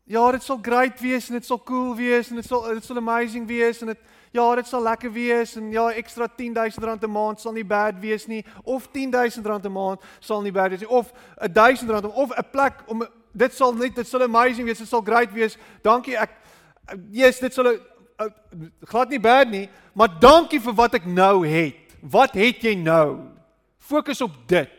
Ja, 0.05 0.31
dit 0.31 0.43
sal 0.43 0.59
great 0.61 0.99
wees 1.01 1.27
en 1.29 1.33
dit 1.33 1.45
sal 1.45 1.57
cool 1.65 1.95
wees 1.97 2.29
en 2.29 2.37
dit 2.37 2.45
sal 2.45 2.61
dit 2.77 2.85
sal 2.85 2.97
amazing 3.01 3.47
wees 3.49 3.81
en 3.81 3.89
dit 3.89 4.01
ja, 4.35 4.43
dit 4.55 4.67
sal 4.67 4.83
lekker 4.85 5.09
wees 5.11 5.55
en 5.57 5.71
ja, 5.73 5.87
ekstra 5.97 6.27
10000 6.27 6.83
rand 6.83 7.03
'n 7.03 7.11
maand 7.11 7.41
sal 7.41 7.53
nie 7.53 7.65
bad 7.65 7.97
wees 7.99 8.27
nie 8.27 8.43
of 8.63 8.87
10000 8.91 9.45
rand 9.45 9.65
'n 9.65 9.71
maand 9.71 10.01
sal 10.19 10.41
nie 10.41 10.51
bad 10.51 10.69
wees 10.69 10.79
nie 10.79 10.89
of 10.89 11.11
1000 11.41 11.89
rand 11.89 12.05
of 12.05 12.29
'n 12.37 12.49
plek 12.51 12.83
om 12.85 13.01
dit 13.33 13.53
sal 13.53 13.73
net 13.73 13.95
dit 13.95 14.07
sal 14.07 14.21
amazing 14.21 14.67
wees, 14.67 14.77
dit 14.77 14.87
sal 14.87 15.01
great 15.01 15.31
wees. 15.33 15.57
Dankie 15.81 16.17
ek 16.17 16.29
yes, 17.11 17.39
dit 17.39 17.53
sal 17.53 17.71
uh, 17.73 18.29
glad 18.85 19.09
nie 19.09 19.19
bad 19.19 19.49
nie, 19.49 19.69
maar 19.93 20.19
dankie 20.19 20.59
vir 20.59 20.73
wat 20.77 20.93
ek 20.93 21.05
nou 21.05 21.47
het. 21.47 21.97
Wat 22.01 22.37
het 22.37 22.61
jy 22.61 22.75
nou? 22.75 23.25
Fokus 23.81 24.21
op 24.21 24.37
dit. 24.47 24.74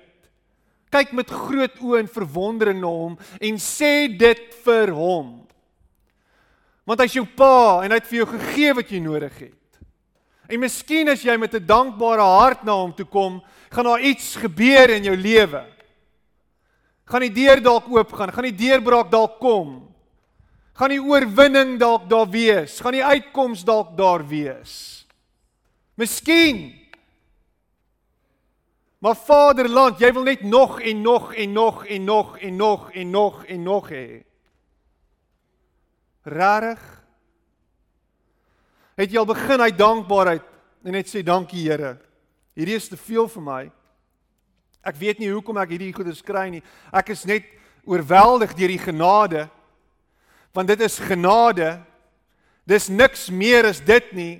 Kyk 0.90 1.12
met 1.12 1.30
groot 1.30 1.80
oë 1.82 2.00
en 2.04 2.08
verwondering 2.08 2.80
na 2.80 2.90
hom 2.90 3.18
en 3.40 3.60
sê 3.62 4.06
dit 4.08 4.42
vir 4.64 4.94
hom. 4.94 5.46
Want 6.86 7.02
hy's 7.02 7.16
jou 7.18 7.26
pa 7.26 7.82
en 7.82 7.90
hy 7.90 7.98
het 7.98 8.10
vir 8.10 8.22
jou 8.22 8.28
gegee 8.36 8.74
wat 8.78 8.90
jy 8.90 9.00
nodig 9.02 9.38
het. 9.48 9.80
En 10.46 10.62
miskien 10.62 11.08
as 11.10 11.24
jy 11.26 11.36
met 11.36 11.54
'n 11.54 11.66
dankbare 11.66 12.22
hart 12.22 12.64
na 12.64 12.72
hom 12.72 12.94
toe 12.94 13.06
kom, 13.06 13.42
gaan 13.70 13.84
daar 13.84 14.00
iets 14.00 14.36
gebeur 14.36 14.90
in 14.90 15.04
jou 15.04 15.16
lewe 15.16 15.76
gaan 17.06 17.22
die 17.22 17.34
deur 17.34 17.62
dalk 17.62 17.86
oop 17.90 18.14
gaan, 18.18 18.32
gaan 18.34 18.48
die 18.48 18.58
deurbraak 18.58 19.10
dalk 19.12 19.38
kom. 19.42 19.78
Gaan 20.76 20.92
die 20.92 21.00
oorwinning 21.00 21.76
dalk 21.80 22.08
daar 22.10 22.28
wees, 22.28 22.80
gaan 22.84 22.98
die 22.98 23.04
uitkoms 23.04 23.62
dalk 23.64 23.94
daar 23.96 24.26
wees. 24.28 25.06
Miskien. 25.96 26.74
Maar 28.98 29.16
Vaderland, 29.16 29.98
jy 30.00 30.12
wil 30.12 30.24
net 30.24 30.40
nog 30.40 30.80
en 30.80 31.00
nog 31.00 31.34
en 31.34 31.52
nog 31.52 31.84
en 31.86 32.04
nog 32.04 32.38
en 32.38 32.56
nog 32.56 32.90
en 32.90 33.10
nog 33.10 33.44
en 33.44 33.62
nog 33.62 33.88
hê. 33.88 34.22
Rarig. 36.22 36.82
Het 38.96 39.12
jy 39.12 39.20
al 39.20 39.28
begin 39.28 39.60
uit 39.60 39.78
dankbaarheid 39.78 40.42
en 40.86 40.96
net 40.96 41.10
sê 41.10 41.20
dankie 41.22 41.66
Here. 41.68 41.98
Hierdie 42.56 42.78
is 42.78 42.88
te 42.88 42.96
veel 42.96 43.28
vir 43.28 43.44
my. 43.44 43.62
Ek 44.86 44.96
weet 44.96 45.20
nie 45.20 45.28
hoekom 45.28 45.58
ek 45.60 45.74
hierdie 45.74 45.92
goeie 45.92 46.14
skry 46.16 46.48
nie. 46.54 46.62
Ek 46.94 47.12
is 47.12 47.26
net 47.28 47.44
oorweldig 47.84 48.54
deur 48.56 48.72
die 48.72 48.80
genade. 48.80 49.44
Want 50.56 50.72
dit 50.72 50.80
is 50.86 50.96
genade. 51.02 51.76
Dis 52.64 52.88
niks 52.88 53.28
meer 53.28 53.68
as 53.68 53.82
dit 53.84 54.12
nie. 54.16 54.36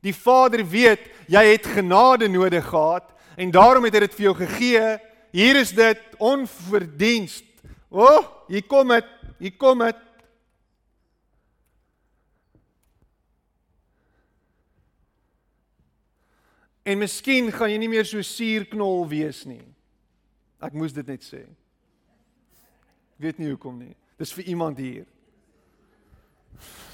Die 0.00 0.14
Vader 0.14 0.62
weet 0.62 1.10
jy 1.28 1.42
het 1.50 1.66
genade 1.74 2.30
nodig 2.30 2.64
gehad 2.70 3.10
en 3.36 3.50
daarom 3.50 3.84
het 3.86 3.94
hy 3.94 4.04
dit 4.06 4.18
vir 4.18 4.26
jou 4.30 4.36
gegee. 4.40 4.84
Hier 5.30 5.58
is 5.60 5.72
dit 5.76 6.00
onverdienst. 6.18 7.46
O, 7.90 8.06
oh, 8.06 8.30
hier 8.50 8.66
kom 8.66 8.90
dit. 8.94 9.06
Hier 9.38 9.54
kom 9.58 9.82
dit. 9.84 10.06
En 16.82 16.98
miskien 16.98 17.50
gaan 17.54 17.70
jy 17.70 17.78
nie 17.78 17.90
meer 17.92 18.06
so 18.08 18.22
suurknol 18.24 19.04
wees 19.10 19.44
nie. 19.46 19.62
Ek 20.60 20.74
moes 20.76 20.94
dit 20.96 21.06
net 21.06 21.24
sê. 21.24 21.44
Ek 21.44 23.26
weet 23.26 23.40
nie 23.40 23.50
hoekom 23.52 23.78
nie. 23.78 23.94
Dis 24.20 24.32
vir 24.36 24.48
iemand 24.52 24.80
hier. 24.80 25.06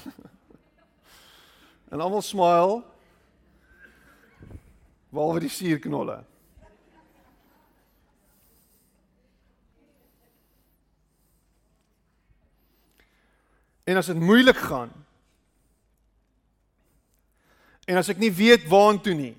en 1.91 2.03
almal 2.03 2.23
smile. 2.23 2.83
Waar 5.17 5.39
die 5.41 5.49
suurknolle. 5.49 6.19
En 13.87 13.97
as 13.97 14.05
dit 14.05 14.19
moeilik 14.19 14.57
gaan. 14.57 14.91
En 17.87 17.97
as 17.97 18.11
ek 18.11 18.19
nie 18.19 18.31
weet 18.35 18.67
waartoe 18.67 19.15
nie. 19.15 19.35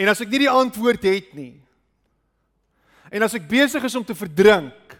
En 0.00 0.08
as 0.08 0.22
ek 0.24 0.32
nie 0.32 0.46
die 0.46 0.50
antwoord 0.50 1.04
het 1.04 1.34
nie. 1.36 1.52
En 3.12 3.26
as 3.26 3.36
ek 3.36 3.46
besig 3.50 3.84
is 3.84 3.98
om 4.00 4.06
te 4.06 4.16
verdrink. 4.16 4.96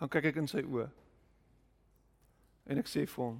Dan 0.00 0.08
kyk 0.08 0.30
ek 0.30 0.40
in 0.40 0.48
sy 0.48 0.64
oë. 0.64 0.86
En 2.72 2.80
ek 2.80 2.88
sê 2.88 3.04
vir 3.04 3.20
hom: 3.20 3.38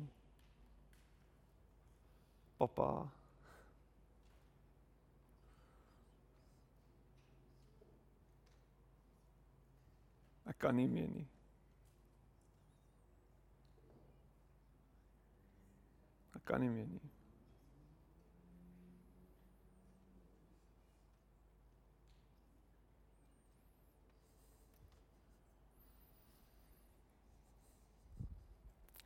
Pappa. 2.60 2.90
Ek 10.52 10.58
kan 10.60 10.76
nie 10.76 10.88
meer 10.90 11.08
nie. 11.08 11.28
kan 16.50 16.60
nie 16.60 16.68
meer 16.68 16.86
nie. 16.90 17.19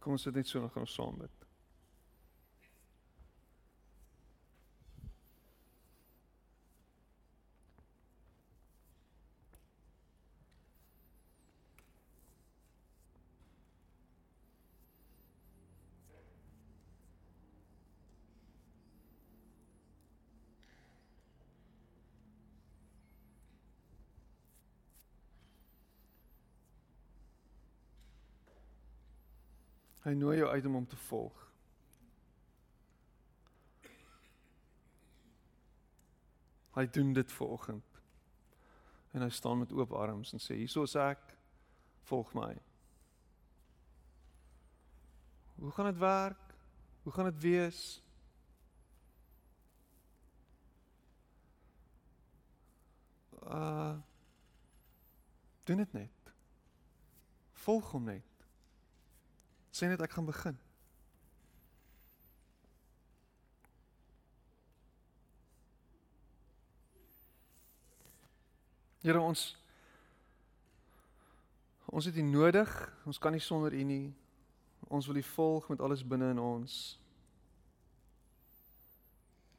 Kom 0.05 0.13
ons 0.13 0.29
Hy 30.05 30.13
nooi 30.13 30.37
jou 30.37 30.51
uit 30.51 30.67
om 30.69 30.75
hom 30.77 30.87
te 30.87 30.97
volg. 31.07 31.41
Hy 36.75 36.87
doen 36.91 37.13
dit 37.17 37.33
vanoggend. 37.33 38.01
En 39.15 39.23
hy 39.23 39.31
staan 39.31 39.59
met 39.59 39.73
oop 39.73 39.93
arms 39.93 40.33
en 40.33 40.43
sê: 40.43 40.59
"Hierso 40.59 40.83
is 40.83 40.95
ek. 40.95 41.37
Volg 42.03 42.35
my." 42.35 42.53
Hoe 45.55 45.71
gaan 45.71 45.87
dit 45.87 45.99
werk? 45.99 46.55
Hoe 47.03 47.13
gaan 47.13 47.25
dit 47.25 47.41
wees? 47.41 48.03
Uh 53.47 53.97
doen 55.65 55.77
dit 55.77 55.93
net. 55.93 56.35
Volg 57.53 57.91
hom 57.91 58.05
net. 58.05 58.34
Sê 59.75 59.89
net 59.91 60.03
ek 60.07 60.13
gaan 60.15 60.27
begin. 60.27 60.55
Here 69.03 69.21
ons 69.21 69.57
ons 71.91 72.07
het 72.07 72.17
U 72.17 72.23
nodig. 72.23 72.71
Ons 73.07 73.19
kan 73.19 73.35
nie 73.35 73.43
sonder 73.43 73.75
U 73.75 73.83
nie. 73.83 74.13
Ons 74.87 75.11
wil 75.11 75.19
U 75.19 75.25
volg 75.33 75.67
met 75.75 75.83
alles 75.83 76.07
binne 76.07 76.31
in 76.31 76.39
ons. 76.39 76.79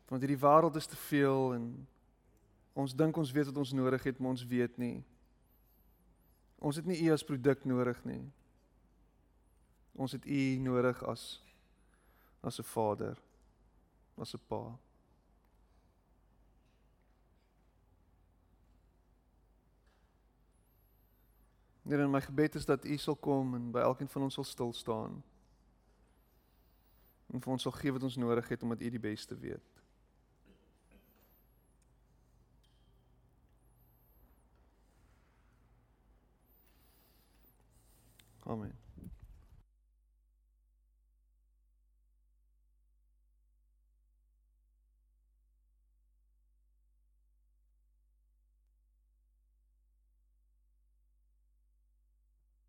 Want 0.07 0.23
hierdie 0.23 0.39
wêreld 0.39 0.79
is 0.79 0.87
te 0.87 0.99
veel 1.09 1.57
en 1.57 1.67
ons 2.73 2.95
dink 2.95 3.19
ons 3.19 3.35
weet 3.35 3.51
wat 3.51 3.61
ons 3.65 3.75
nodig 3.75 4.03
het, 4.03 4.19
maar 4.19 4.35
ons 4.35 4.47
weet 4.47 4.79
nie. 4.79 5.03
Ons 6.63 6.79
het 6.79 6.87
nie 6.87 7.01
U 7.03 7.11
as 7.11 7.27
produk 7.27 7.67
nodig 7.67 7.99
nie. 8.07 8.23
Ons 9.95 10.11
het 10.11 10.25
U 10.25 10.39
nodig 10.59 11.03
as 11.03 11.41
as 12.45 12.59
'n 12.59 12.63
vader, 12.63 13.17
as 14.17 14.33
'n 14.35 14.41
pa. 14.47 14.77
Here, 21.87 22.03
in 22.03 22.11
my 22.11 22.21
gebed 22.21 22.55
is 22.55 22.65
dat 22.65 22.85
U 22.85 22.97
sal 22.97 23.15
kom 23.15 23.53
en 23.55 23.71
by 23.71 23.79
elkeen 23.79 24.09
van 24.09 24.21
ons 24.21 24.33
sal 24.33 24.43
stil 24.43 24.73
staan. 24.73 25.23
En 27.33 27.41
vir 27.41 27.51
ons 27.51 27.61
sal 27.61 27.71
gee 27.71 27.91
wat 27.91 28.03
ons 28.03 28.15
nodig 28.15 28.47
het 28.47 28.63
omdat 28.63 28.81
U 28.81 28.89
die 28.89 28.99
beste 28.99 29.37
weet. 29.37 29.61
Amen. 38.45 38.84